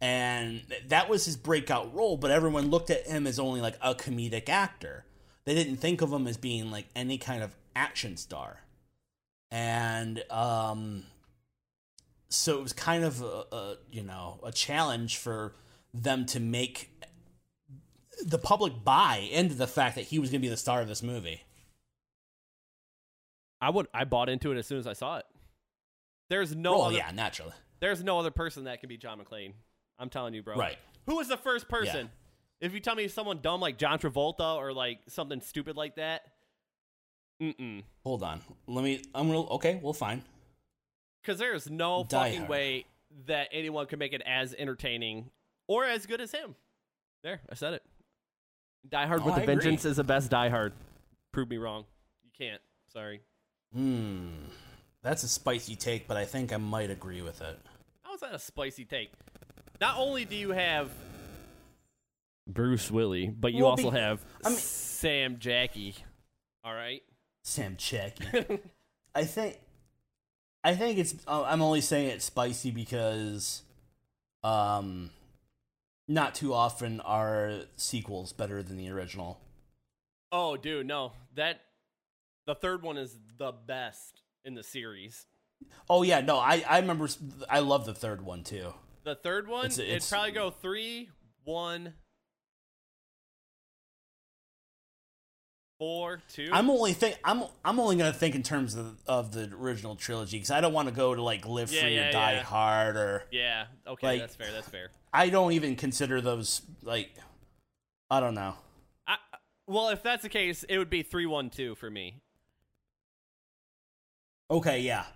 [0.00, 3.94] and that was his breakout role but everyone looked at him as only like a
[3.94, 5.04] comedic actor
[5.44, 8.60] they didn't think of him as being like any kind of action star
[9.50, 11.04] and um
[12.28, 15.54] so it was kind of a, a you know a challenge for
[15.92, 16.90] them to make
[18.24, 20.88] the public buy into the fact that he was going to be the star of
[20.88, 21.42] this movie
[23.60, 25.24] I would I bought into it as soon as I saw it.
[26.28, 29.52] There's no oh other, yeah naturally there's no other person that can be John McClane.
[29.98, 30.56] I'm telling you, bro.
[30.56, 32.10] right Who was the first person?
[32.62, 36.22] If you tell me someone dumb like John Travolta or like something stupid like that,
[37.42, 37.82] mm-mm.
[38.04, 40.22] hold on let me i'm gonna okay well fine
[41.20, 42.48] Because there's no Die fucking Hard.
[42.50, 42.84] way
[43.26, 45.30] that anyone can make it as entertaining
[45.66, 46.54] or as good as him.
[47.24, 47.82] There, I said it.
[48.88, 49.54] Die Hard with I a agree.
[49.54, 50.72] Vengeance is the best Die Hard.
[51.32, 51.84] Prove me wrong.
[52.24, 52.60] You can't.
[52.92, 53.20] Sorry.
[53.74, 54.28] Hmm.
[55.02, 57.58] That's a spicy take, but I think I might agree with it.
[58.02, 59.10] How is that a spicy take?
[59.80, 60.90] Not only do you have
[62.52, 65.94] Bruce Willie, but you Well, also be- have I mean- Sam Jackie.
[66.64, 67.02] All right.
[67.42, 68.60] Sam Checky.
[69.14, 69.58] I think.
[70.64, 71.14] I think it's.
[71.26, 73.62] Uh, I'm only saying it's spicy because,
[74.44, 75.10] um,
[76.06, 79.40] not too often are sequels better than the original.
[80.30, 81.12] Oh, dude, no.
[81.34, 81.60] That
[82.46, 85.26] the third one is the best in the series.
[85.90, 87.04] Oh yeah, no, I I remember.
[87.06, 87.18] s-
[87.50, 88.72] I love the third one too.
[89.04, 91.10] The third one, It's- it'd it's- probably go three,
[91.44, 91.94] one,
[95.82, 96.48] four, two.
[96.52, 100.36] I'm only think I'm I'm only gonna think in terms of of the original trilogy
[100.36, 102.42] because I don't want to go to like Live Yeah, Free yeah, or Die yeah.
[102.44, 103.64] Hard or yeah.
[103.88, 104.52] Okay, Like- that's fair.
[104.52, 104.90] That's fair.
[105.12, 107.10] I don't even consider those like
[108.12, 108.54] I don't know.
[109.08, 109.16] I,
[109.66, 112.20] well, if that's the case, it would be three, one, two for me.
[114.52, 115.06] Okay, yeah.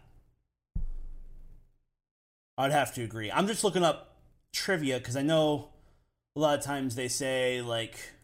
[2.58, 3.30] I'd have to agree.
[3.30, 4.16] I'm just looking up
[4.52, 5.68] trivia because I know
[6.34, 8.14] a lot of times they say like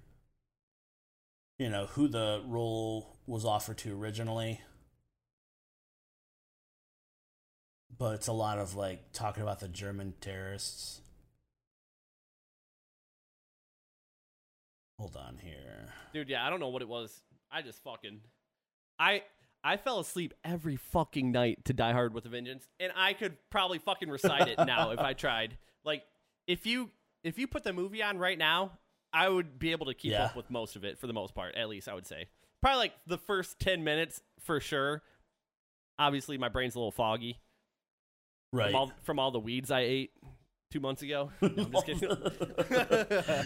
[1.59, 4.61] you know who the role was offered to originally.
[7.97, 11.01] But it's a lot of like talking about the German terrorists.
[14.99, 15.93] Hold on here.
[16.13, 17.23] Dude, yeah, I don't know what it was.
[17.51, 18.21] I just fucking
[18.99, 19.23] I
[19.65, 23.37] I fell asleep every fucking night to Die Hard with a Vengeance, and I could
[23.51, 25.59] probably fucking recite it now if I tried.
[25.85, 26.03] Like
[26.47, 26.91] if you
[27.23, 28.79] if you put the movie on right now,
[29.13, 30.25] I would be able to keep Yeah.
[30.27, 32.29] up with most of it for the most part, at least I would say.
[32.61, 35.03] Probably like the first 10 minutes for sure.
[35.99, 37.41] Obviously my brain's a little foggy
[38.53, 38.67] Right.
[38.71, 40.13] from all from all the weeds I ate
[40.71, 41.31] 2 months ago.
[41.43, 42.09] No, I'm just kidding.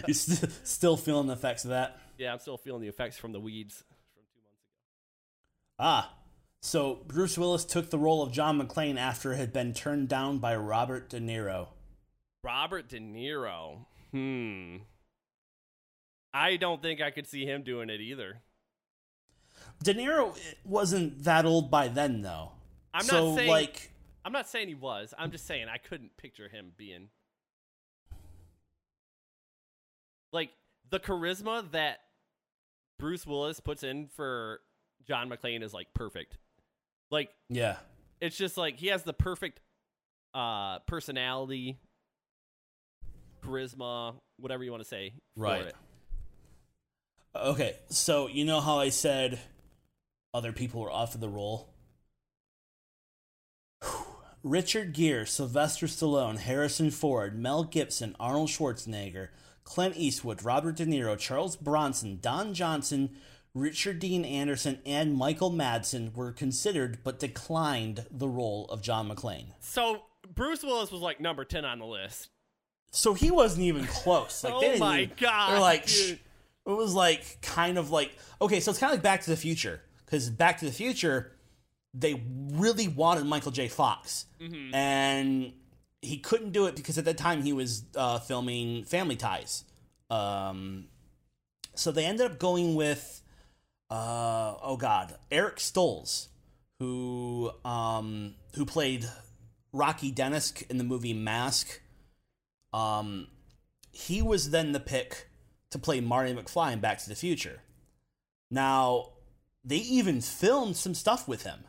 [0.07, 1.99] You're st- still feeling the effects of that?
[2.17, 4.73] yeah, I'm still feeling the effects from the weeds from 2 months ago.
[5.79, 6.13] Ah,
[6.61, 10.39] so Bruce Willis took the role of John McClane after it had been turned down
[10.39, 11.67] by Robert De Niro.
[12.43, 13.85] Robert De Niro.
[14.11, 14.77] Hmm.
[16.37, 18.41] I don't think I could see him doing it either.
[19.83, 22.51] De Niro wasn't that old by then, though.
[22.93, 23.91] I'm so, not saying like,
[24.23, 25.13] I'm not saying he was.
[25.17, 27.09] I'm just saying I couldn't picture him being
[30.31, 30.51] like
[30.89, 31.99] the charisma that
[32.99, 34.59] Bruce Willis puts in for
[35.07, 36.37] John McClane is like perfect.
[37.09, 37.77] Like yeah,
[38.21, 39.59] it's just like he has the perfect
[40.33, 41.79] uh personality
[43.43, 45.13] charisma, whatever you want to say.
[45.35, 45.65] for Right.
[45.67, 45.75] it.
[47.43, 49.39] Okay, so you know how I said
[50.33, 51.69] other people were off of the role?
[54.43, 59.29] Richard Gere, Sylvester Stallone, Harrison Ford, Mel Gibson, Arnold Schwarzenegger,
[59.63, 63.17] Clint Eastwood, Robert De Niro, Charles Bronson, Don Johnson,
[63.53, 69.47] Richard Dean Anderson, and Michael Madsen were considered but declined the role of John McClane.
[69.59, 72.29] So Bruce Willis was like number ten on the list.
[72.91, 74.43] So he wasn't even close.
[74.43, 75.89] Like, Oh my even- God, They're like,
[76.67, 78.11] it was like kind of like
[78.41, 81.31] okay, so it's kind of like Back to the Future because Back to the Future,
[81.93, 82.21] they
[82.53, 83.67] really wanted Michael J.
[83.67, 84.75] Fox, Mm-hmm.
[84.75, 85.53] and
[86.01, 89.63] he couldn't do it because at that time he was uh, filming Family Ties.
[90.11, 90.85] Um,
[91.73, 93.21] so they ended up going with,
[93.89, 96.27] uh, oh God, Eric Stoltz,
[96.79, 99.05] who um, who played
[99.73, 101.81] Rocky Dennis in the movie Mask.
[102.73, 103.27] Um,
[103.91, 105.26] he was then the pick
[105.71, 107.61] to play Marty McFly in Back to the Future.
[108.49, 109.09] Now,
[109.63, 111.65] they even filmed some stuff with him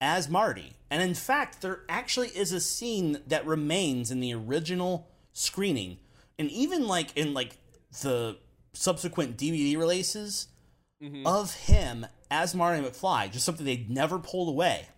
[0.00, 0.74] as Marty.
[0.90, 5.98] And in fact, there actually is a scene that remains in the original screening
[6.38, 7.58] and even like in like
[8.02, 8.38] the
[8.72, 10.48] subsequent DVD releases
[11.02, 11.26] mm-hmm.
[11.26, 14.88] of him as Marty McFly, just something they'd never pulled away.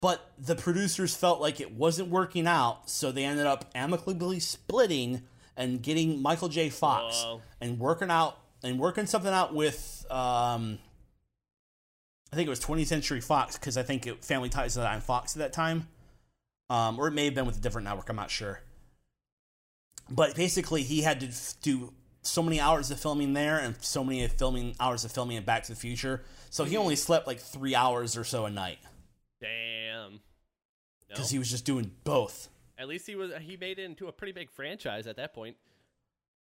[0.00, 5.22] But the producers felt like it wasn't working out, so they ended up amicably splitting
[5.56, 6.70] and getting Michael J.
[6.70, 7.42] Fox Whoa.
[7.60, 10.78] and working out and working something out with um,
[12.32, 15.00] I think it was 20th Century Fox because I think it, Family Ties was on
[15.00, 15.86] Fox at that time,
[16.68, 18.08] um, or it may have been with a different network.
[18.08, 18.60] I'm not sure.
[20.10, 21.92] But basically, he had to f- do
[22.22, 25.44] so many hours of filming there and so many of filming hours of filming in
[25.44, 26.22] Back to the Future.
[26.50, 28.78] So he only slept like three hours or so a night
[29.40, 30.12] Damn.
[30.12, 30.18] No.
[31.08, 32.48] because he was just doing both.
[32.78, 33.30] At least he was.
[33.40, 35.56] He made it into a pretty big franchise at that point.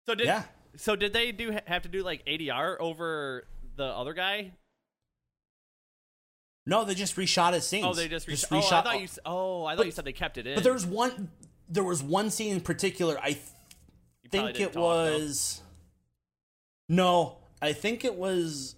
[0.06, 0.44] So did Yeah.
[0.76, 4.52] So did they do have to do like ADR over the other guy?
[6.66, 7.86] No, they just reshot his scenes.
[7.86, 9.08] Oh, they just, Just re- Oh, I reshot- thought you.
[9.24, 10.54] Oh, I thought But- you said they kept it in.
[10.54, 11.30] But there was one.
[11.70, 13.18] There was one scene in particular.
[13.18, 13.38] I
[14.30, 14.80] probably think it talk, though.
[14.80, 15.62] was.
[16.90, 18.74] No, I think it was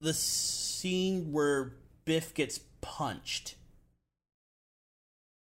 [0.00, 1.72] the scene where
[2.04, 3.55] Biff gets punched.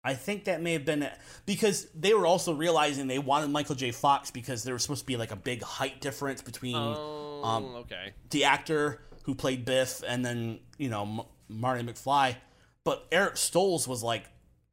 [0.03, 1.13] I think that may have been it
[1.45, 3.91] because they were also realizing they wanted Michael J.
[3.91, 7.65] Fox because there was supposed to be like a big height difference between Oh, um,
[7.75, 8.11] okay.
[8.29, 12.35] the actor who played Biff and then you know M- Marty McFly,
[12.83, 14.25] but Eric Stoltz was like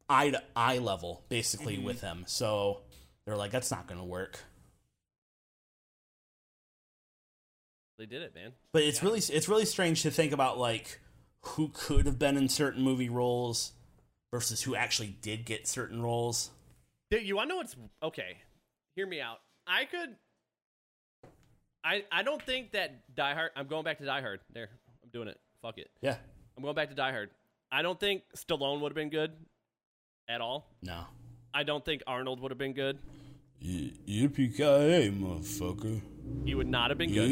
[0.09, 1.85] eye to eye level basically Mm-hmm.
[1.85, 2.23] with him.
[2.27, 2.81] So
[3.25, 4.37] they're like, that's not going to work.
[7.97, 8.51] They did it, man.
[8.73, 10.99] But it's really it's really strange to think about like
[11.43, 13.73] who could have been in certain movie roles
[14.31, 16.49] versus who actually did get certain roles.
[17.09, 18.37] Dude, you want to know what's okay?
[18.95, 19.39] Hear me out.
[19.67, 20.15] I could.
[21.83, 23.51] I I don't think that Die Hard.
[23.55, 24.39] I'm going back to Die Hard.
[24.53, 24.69] There,
[25.03, 25.39] I'm doing it.
[25.61, 25.89] Fuck it.
[26.01, 26.15] Yeah.
[26.57, 27.29] I'm going back to Die Hard.
[27.71, 29.31] I don't think Stallone would have been good
[30.29, 30.67] at all.
[30.81, 31.01] No.
[31.53, 32.97] I don't think Arnold would have been good.
[33.63, 36.01] Yippee ki yay, motherfucker!
[36.45, 37.29] He would not have been good.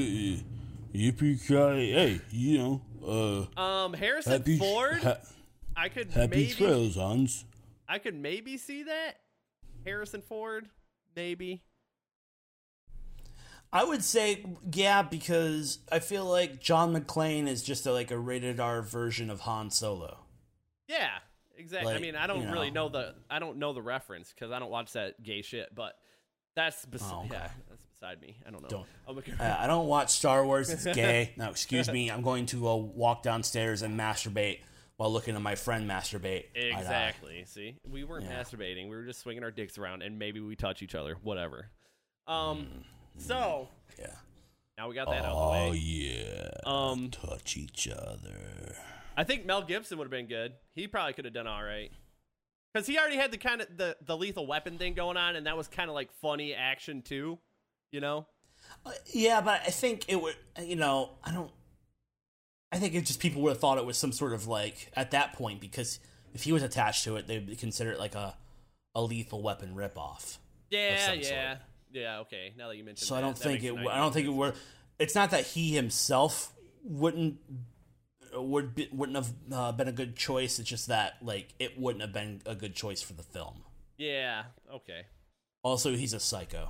[0.93, 1.53] Yippee ki
[1.93, 2.21] yay!
[2.31, 4.97] You know, uh, Um, Harrison Ford.
[5.01, 5.17] ha-
[5.79, 6.53] I could happy maybe.
[6.53, 7.45] trails, Hans.
[7.87, 9.13] I could maybe see that.
[9.85, 10.67] Harrison Ford,
[11.15, 11.63] maybe.
[13.71, 18.17] I would say yeah because I feel like John McClane is just a, like a
[18.17, 20.17] rated R version of Han Solo.
[20.87, 21.09] Yeah,
[21.55, 21.93] exactly.
[21.93, 22.87] I mean, I don't you really know.
[22.87, 25.73] know the I don't know the reference because I don't watch that gay shit.
[25.73, 25.93] But
[26.55, 27.29] that's bes- Oh, okay.
[27.33, 28.35] yeah, that's beside me.
[28.45, 28.69] I don't know.
[28.69, 28.87] Don't.
[29.07, 29.33] Oh, okay.
[29.39, 30.69] Uh, I don't watch Star Wars.
[30.69, 31.33] It's gay.
[31.37, 32.09] No, excuse me.
[32.09, 34.59] I'm going to uh, walk downstairs and masturbate
[34.99, 36.47] while looking at my friend masturbate.
[36.55, 36.79] eye to eye.
[36.79, 37.43] exactly.
[37.45, 38.43] See, we weren't Yeah.
[38.43, 38.89] masturbating.
[38.89, 41.15] We were just swinging our dicks around, and maybe we touch each other.
[41.23, 41.69] Whatever.
[42.27, 42.83] Um.
[43.17, 43.21] Mm.
[43.21, 44.13] So Yeah.
[44.77, 46.49] now we got that out of the Oh yeah.
[46.65, 47.09] Um.
[47.11, 48.75] Touch each other.
[49.15, 50.53] I think Mel Gibson would have been good.
[50.75, 51.91] He probably could have done all right.
[52.73, 55.47] Because he already had the kind of the, the lethal weapon thing going on, and
[55.47, 57.39] that was kind of like funny action too,
[57.91, 58.27] you know.
[58.85, 60.35] Uh, yeah, but I think it would.
[60.61, 61.49] You know, I don't.
[62.71, 65.11] I think it just people would have thought it was some sort of like at
[65.11, 65.99] that point because
[66.33, 68.35] if he was attached to it, they'd consider it like a
[68.95, 70.37] a lethal weapon ripoff.
[70.69, 71.61] Yeah, yeah, sort.
[71.91, 72.19] yeah.
[72.19, 73.07] Okay, now that you mentioned, it.
[73.07, 73.75] So I don't that think it.
[73.75, 74.53] I don't think it would.
[74.99, 76.53] It's not that he himself
[76.83, 77.39] wouldn't
[78.33, 80.59] would be, wouldn't have uh, been a good choice.
[80.59, 83.63] It's just that like it wouldn't have been a good choice for the film.
[83.97, 84.43] Yeah.
[84.73, 85.05] Okay.
[85.63, 86.69] Also, he's a psycho.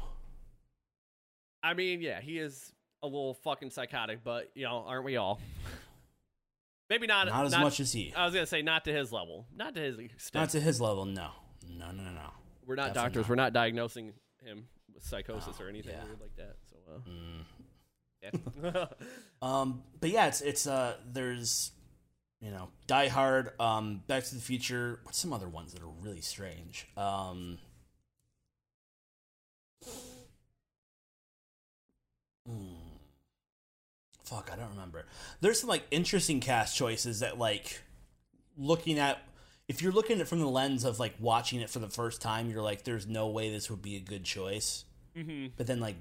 [1.62, 2.72] I mean, yeah, he is
[3.04, 5.39] a little fucking psychotic, but you know, aren't we all?
[6.90, 7.28] Maybe not.
[7.28, 8.14] Not as much as he.
[8.16, 10.42] I was gonna say not to his level, not to his extent.
[10.42, 11.06] Not to his level.
[11.06, 11.30] No.
[11.70, 11.92] No.
[11.92, 12.04] No.
[12.04, 12.12] No.
[12.12, 12.30] no.
[12.66, 13.22] We're not definitely doctors.
[13.24, 13.30] not.
[13.30, 14.14] We're not diagnosing
[14.44, 16.04] him with psychosis Oh, or anything yeah.
[16.04, 16.56] weird like that.
[16.70, 18.74] So uh, Mm.
[18.74, 18.86] yeah.
[19.42, 21.72] Um, but yeah, it's it's uh, there's,
[22.42, 25.00] you know, Die Hard, um, Back to the Future.
[25.04, 26.86] What's some other ones that are really strange?
[26.98, 27.58] Um,
[32.46, 32.74] hmm.
[34.30, 35.06] Fuck, I don't remember.
[35.42, 37.82] There's some like interesting cast choices that like
[38.58, 39.22] looking at.
[39.68, 42.22] If you're looking at it from the lens of like watching it for the first
[42.22, 45.80] time, you're like, "There's no way this would be a good choice." hmm but then
[45.80, 45.96] like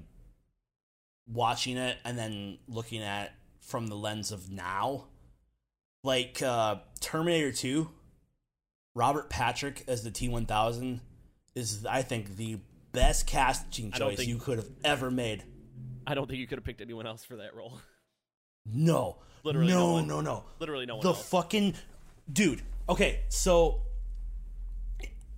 [1.26, 5.06] watching it and then looking at from the lens of now
[6.04, 7.90] like uh terminator 2
[8.94, 11.00] robert patrick as the t1000
[11.54, 12.58] is i think the
[12.92, 15.44] best casting choice think- you could have ever made
[16.06, 17.80] I don't think you could have picked anyone else for that role.
[18.72, 20.06] no Literally no no one.
[20.06, 21.28] no no Literally no one the else.
[21.28, 21.74] fucking
[22.32, 23.82] dude okay so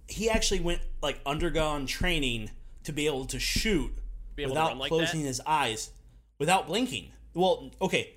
[0.08, 2.50] he actually went like undergone training
[2.84, 3.92] to be able to shoot
[4.38, 5.26] able without like closing that?
[5.26, 5.90] his eyes
[6.38, 8.14] without blinking well okay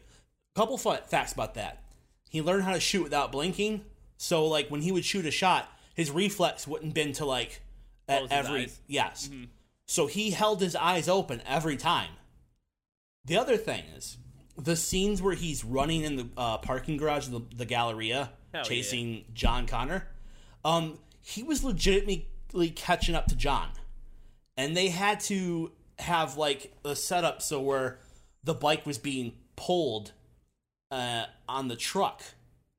[0.55, 1.83] couple fun facts about that
[2.29, 3.83] he learned how to shoot without blinking
[4.17, 7.61] so like when he would shoot a shot his reflex wouldn't been to like
[8.07, 8.71] at every eyes.
[8.71, 8.83] Mm-hmm.
[8.87, 9.29] yes
[9.85, 12.11] so he held his eyes open every time
[13.25, 14.17] the other thing is
[14.57, 18.63] the scenes where he's running in the uh, parking garage of the, the Galleria, Hell
[18.63, 20.07] chasing John Connor.
[20.63, 23.69] Um, he was legitimately catching up to John,
[24.57, 27.99] and they had to have like a setup so where
[28.43, 30.11] the bike was being pulled
[30.91, 32.21] uh, on the truck,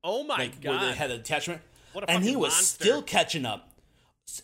[0.03, 0.69] oh my like god!
[0.81, 1.61] where they had an attachment,
[1.93, 2.83] What a and he was monster.
[2.83, 3.71] still catching up,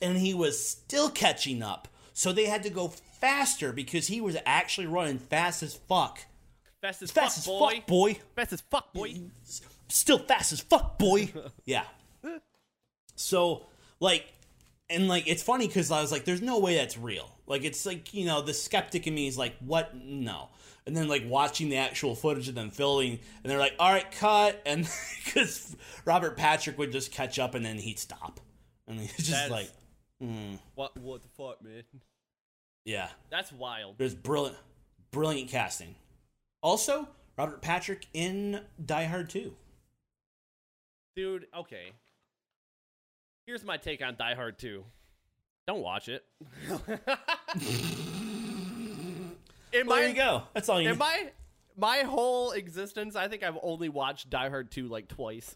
[0.02, 1.88] and he was still catching up.
[2.14, 6.20] So they had to go faster because he was actually running fast as fuck.
[6.82, 7.76] Fast as Fast fuck, as boy.
[7.76, 8.20] fuck, boy.
[8.36, 9.14] Fast as fuck, boy.
[9.90, 11.32] Still fast as fuck, boy.
[11.66, 11.84] yeah.
[13.16, 13.68] So,
[14.00, 14.26] like,
[14.90, 17.30] and like, it's funny because I was like, there's no way that's real.
[17.48, 19.96] Like, it's like, you know, the skeptic in me is like, what?
[19.96, 20.50] No.
[20.88, 24.10] And then, like, watching the actual footage of them filming, and they're like, all right,
[24.12, 24.62] cut.
[24.66, 24.88] And
[25.26, 25.76] because
[26.06, 28.40] Robert Patrick would just catch up and then he'd stop.
[28.88, 29.70] And he's just That's- like,
[30.24, 30.98] mm, What?
[30.98, 31.84] What the fuck, man?
[32.86, 33.10] yeah.
[33.30, 33.96] That's wild.
[34.00, 34.58] There's brilliant,
[35.12, 35.96] brilliant casting.
[36.62, 37.08] Also,
[37.38, 39.54] Robert Patrick in Die Hard 2.
[41.16, 41.92] Dude, okay.
[43.48, 44.84] Here's my take on Die Hard 2.
[45.68, 46.24] Don't watch it.
[49.74, 50.44] in Well, there you go.
[50.54, 51.00] That's all you in need.
[51.00, 51.32] my
[51.78, 55.56] my whole existence, I think I've only watched Die Hard 2 like twice.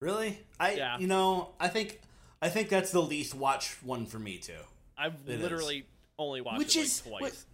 [0.00, 0.38] Really?
[0.60, 0.98] I Yeah.
[0.98, 2.00] you know, I think
[2.40, 4.52] I think that's the least watched one for me too.
[4.96, 5.40] I've It is.
[5.42, 5.86] literally
[6.18, 7.46] only watched Which it is like what- twice.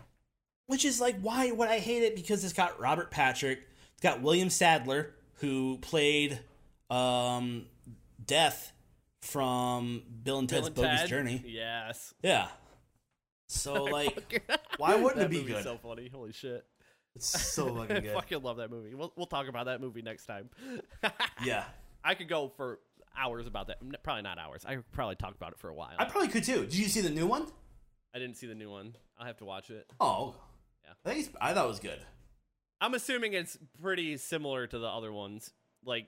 [0.69, 4.23] Which is like why would I hate it because it's got Robert Patrick, it's got
[4.23, 6.39] William Sadler who played
[6.91, 7.67] um
[8.25, 8.73] Death
[9.23, 11.09] from Bill and Bill Ted's and Bogus Ted?
[11.09, 11.43] Journey.
[11.47, 12.15] Yes.
[12.23, 12.49] Yeah.
[13.51, 14.47] So like
[14.77, 15.63] why wouldn't it be good?
[15.65, 16.11] so funny.
[16.13, 16.67] Holy shit.
[17.17, 18.13] It's so fucking I good.
[18.13, 18.95] fucking love that movie.
[18.95, 20.51] We'll, we'll talk about that movie next time.
[21.43, 21.65] yeah.
[22.05, 22.79] I could go for
[23.17, 23.79] hours about that.
[24.03, 24.67] Probably not hours.
[24.67, 25.95] I could probably talk about it for a while.
[25.99, 26.61] I probably could too.
[26.67, 27.47] Did you see the new one?
[28.15, 28.95] I didn't see the new one.
[29.19, 29.91] I'll have to watch it.
[29.99, 30.35] Oh.
[31.05, 31.11] Yeah.
[31.11, 31.99] I think I thought it was good.
[32.81, 35.51] I'm assuming it's pretty similar to the other ones.
[35.85, 36.07] Like,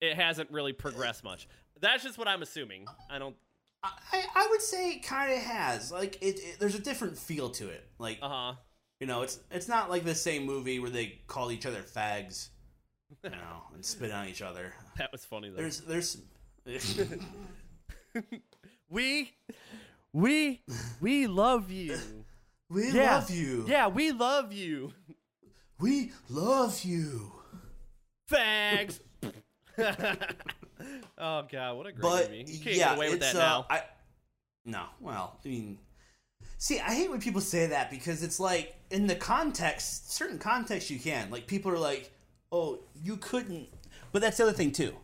[0.00, 1.46] it hasn't really progressed much.
[1.80, 2.86] That's just what I'm assuming.
[3.10, 3.36] I don't.
[3.84, 6.56] I, I would say it kind of has like it, it.
[6.58, 7.86] There's a different feel to it.
[7.98, 8.52] Like Uh huh.
[9.00, 12.48] you know, it's it's not like the same movie where they call each other fags,
[13.22, 14.74] you know, and spit on each other.
[14.96, 15.56] That was funny though.
[15.56, 16.18] There's there's
[18.90, 19.32] we,
[20.12, 20.62] we,
[21.00, 21.98] we love you.
[22.68, 23.16] we Yeah.
[23.16, 23.64] love you.
[23.68, 24.92] Yeah, we love you.
[25.80, 27.32] we love you.
[28.30, 29.00] Fags.
[31.18, 32.44] oh god, what a great But movie!
[32.52, 33.66] You can't yeah, get away with that uh, now.
[33.70, 33.82] I
[34.64, 34.84] no.
[35.00, 35.78] Well, I mean,
[36.58, 40.90] see, I hate when people say that because it's like in the context, certain context,
[40.90, 41.30] you can.
[41.30, 42.10] Like people are like,
[42.52, 43.68] "Oh, you couldn't,"
[44.12, 44.94] but that's the other thing too.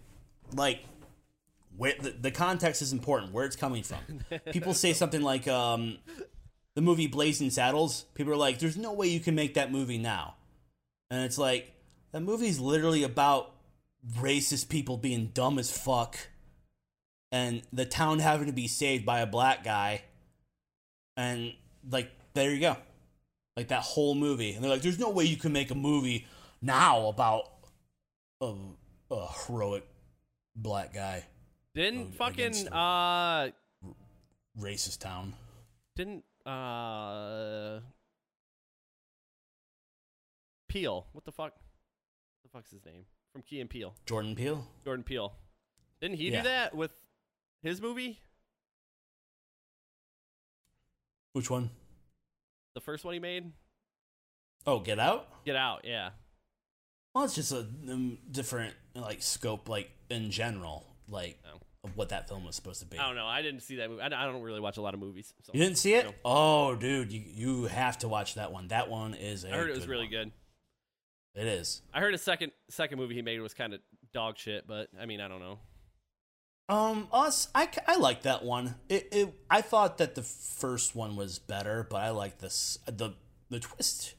[0.53, 0.85] Like,
[1.77, 3.99] where the, the context is important, where it's coming from.
[4.53, 5.99] People say something like, um,
[6.75, 9.99] "The movie Blazing Saddles." People are like, "There's no way you can make that movie
[9.99, 10.37] now,"
[11.11, 11.73] and it's like
[12.13, 13.55] that movie's literally about
[14.19, 16.19] racist people being dumb as fuck
[17.35, 20.03] and the town having to be saved by a black guy.
[21.17, 21.55] And
[21.91, 22.77] like there you go.
[23.57, 24.53] Like that whole movie.
[24.53, 26.27] And they're like there's no way you can make a movie
[26.63, 27.51] now about
[28.41, 28.55] a,
[29.11, 29.85] a heroic
[30.55, 31.25] black guy.
[31.75, 33.49] Didn't fucking uh
[34.61, 35.35] racist town.
[35.97, 37.81] didn't uh
[40.69, 41.07] Peele.
[41.13, 41.53] What the fuck?
[41.53, 43.05] What the fuck's his name?
[43.33, 43.95] From Key and Peele.
[44.07, 45.33] jordan peele Jordan Peele.
[46.01, 46.43] Didn't he Yeah.
[46.43, 46.93] do that with
[47.63, 48.21] his movie?
[51.33, 51.71] which one
[52.75, 53.53] The first one he made.
[54.67, 55.45] Oh, Get Out.
[55.45, 55.85] Get Out.
[55.85, 56.11] Yeah.
[57.15, 61.61] Well, it's just a um, different like scope, like in general, like Oh.
[61.85, 62.99] Of what that film was supposed to be.
[62.99, 63.27] I don't know.
[63.27, 64.03] I didn't see that movie.
[64.03, 65.35] I, I don't really watch a lot of movies.
[65.43, 65.53] So.
[65.55, 66.07] You didn't see it?
[66.07, 66.13] No.
[66.25, 68.69] Oh, dude, you you have to watch that one.
[68.69, 69.45] That one is.
[69.45, 70.11] I I heard it was really one.
[70.11, 70.33] good.
[71.35, 71.83] It is.
[71.93, 73.81] I heard a second second movie he made was kind of
[74.13, 75.59] dog shit, but I mean, I don't know.
[76.67, 78.77] Um, us, I, I like that one.
[78.89, 83.15] It, it, I thought that the first one was better, but I like this the
[83.51, 84.15] the twist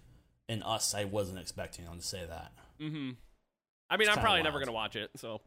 [0.48, 0.94] in us.
[0.94, 2.52] I wasn't expecting to say that.
[2.80, 3.12] Mm-hmm.
[3.90, 5.42] I mean, It's I'm probably never gonna watch it, so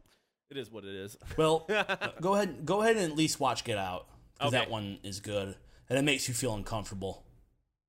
[0.49, 1.17] it is what it is.
[1.37, 1.67] Well,
[2.21, 5.55] go ahead, go ahead and at least watch Get Out because that one is good
[5.89, 7.23] and it makes you feel uncomfortable.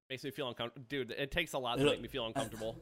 [0.09, 1.11] Makes me feel uncomfortable, dude.
[1.13, 2.77] It takes a lot to It'll- make me feel uncomfortable.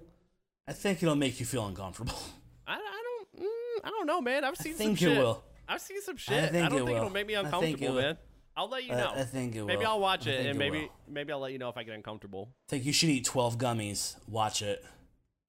[0.66, 2.18] I think it'll make you feel uncomfortable.
[2.66, 4.44] I, I don't, mm, I don't know, man.
[4.44, 5.18] I've seen think some it shit.
[5.18, 5.42] will.
[5.66, 6.36] I've seen some shit.
[6.44, 6.96] I, think don't it think will.
[6.96, 8.02] it'll make me I think uncomfortable, will.
[8.02, 8.18] man.
[8.54, 9.12] I'll let you know.
[9.14, 9.66] I, think it will.
[9.68, 10.88] maybe I'll watch I it, think and maybe will.
[11.08, 12.50] maybe I'll let you know if I get uncomfortable.
[12.68, 14.16] I think you should eat twelve gummies.
[14.28, 14.84] Watch it.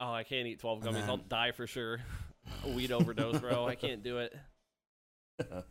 [0.02, 1.08] Oh, I can't eat 12 gummies.
[1.08, 2.00] I'll die for sure.
[2.66, 3.66] A weed overdose, bro.
[3.68, 4.36] I can't do it.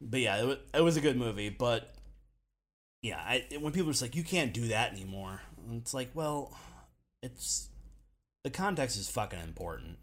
[0.00, 1.48] But yeah, it was, it was a good movie.
[1.48, 1.92] But
[3.02, 5.40] yeah, I, when people are just like, you can't do that anymore,
[5.72, 6.56] it's like, well,
[7.22, 7.68] it's
[8.44, 9.98] the context is fucking important.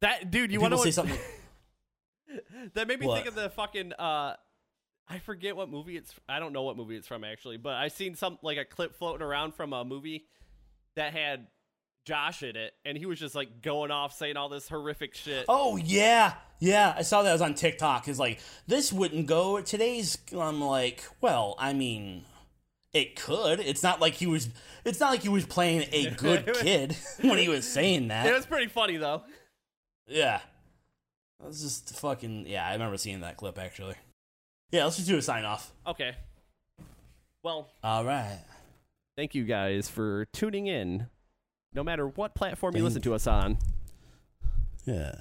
[0.00, 1.18] That dude, you want to say something?
[2.74, 3.16] that made me What?
[3.16, 3.92] think of the fucking.
[3.94, 4.36] uh
[5.10, 6.12] I forget what movie it's.
[6.28, 8.96] I don't know what movie it's from actually, but I seen some like a clip
[8.98, 10.26] floating around from a movie
[10.96, 11.46] that had
[12.08, 15.44] Josh in it, and he was just like going off saying all this horrific shit.
[15.46, 16.94] Oh yeah, yeah.
[16.96, 18.08] I saw that it was on TikTok.
[18.08, 20.16] It's like this wouldn't go today's.
[20.34, 22.24] I'm like, well, I mean,
[22.94, 23.60] it could.
[23.60, 24.48] It's not like he was.
[24.86, 28.24] It's not like he was playing a good kid when he was saying that.
[28.26, 29.22] It was pretty funny though.
[30.06, 30.40] Yeah.
[31.40, 32.46] That was just fucking.
[32.46, 33.96] Yeah, I remember seeing that clip actually.
[34.70, 35.70] Yeah, let's just do a sign off.
[35.86, 36.14] Okay.
[37.42, 38.40] Well, All right.
[39.14, 41.06] thank you guys for tuning in.
[41.72, 43.58] No matter what platform you Thank- listen to us on,
[44.84, 45.14] Yeah.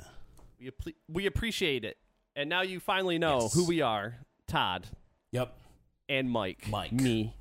[0.60, 1.98] we appre- we appreciate it.
[2.36, 3.54] And now you finally know Yes.
[3.54, 4.88] who we are, Todd
[5.32, 5.58] Yep.
[6.08, 6.68] and Mike.
[6.70, 6.91] Mike.
[6.93, 7.34] Me.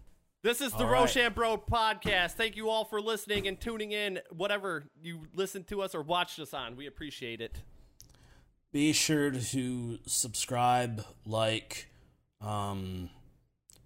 [0.42, 1.00] This is the All right.
[1.00, 2.32] Rochambeau podcast.
[2.32, 4.20] Thank you all for listening and tuning in.
[4.30, 7.62] Whatever you listened to us or watched us on, we appreciate it.
[8.72, 11.88] Be sure to subscribe, like,
[12.40, 13.10] um,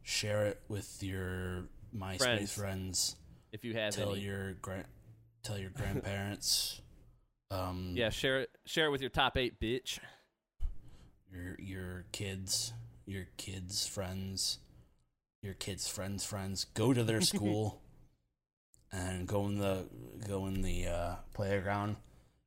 [0.02, 2.54] share it with your MySpace Friends.
[2.54, 3.16] friends.
[3.52, 4.04] If you have any.
[4.04, 4.22] tell any.
[4.22, 4.86] your grand,
[5.42, 6.80] tell your grandparents.
[7.50, 8.50] um, yeah, share it.
[8.66, 9.98] Share it with your top eight, bitch.
[11.32, 12.72] your your kids,
[13.06, 14.58] your kids' friends,
[15.42, 16.64] your kids' friends' friends.
[16.74, 17.80] Go to their school
[18.92, 19.86] and go in the
[20.26, 21.96] go in the uh, playground.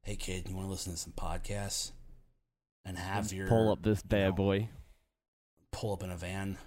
[0.04, 1.92] Hey kid, you want to listen to some podcasts
[2.86, 4.70] and have your Pull up this bad know, boy.
[5.72, 6.58] pull up in a van.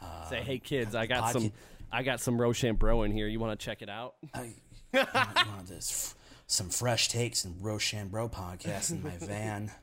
[0.00, 1.52] Uh, Say, hey kids, I got podca- some.
[1.90, 3.26] I got some Rochambeau in here.
[3.28, 4.14] You want to check it out?
[4.34, 4.54] I,
[4.94, 6.14] I want this f-
[6.46, 9.70] some fresh takes and Rochambeau podcast in my van.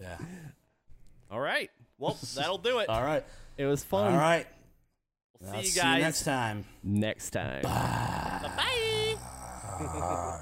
[0.00, 0.18] Yeah.
[1.30, 1.70] All right.
[1.98, 2.88] Well, that'll do it.
[2.88, 3.24] All right.
[3.56, 4.12] It was fun.
[4.12, 4.46] All right.
[5.40, 6.64] We'll I'll see you see guys you next time.
[6.82, 7.62] next time.
[7.62, 8.40] Bye.
[8.56, 9.16] Bye.
[9.78, 10.40] Bye.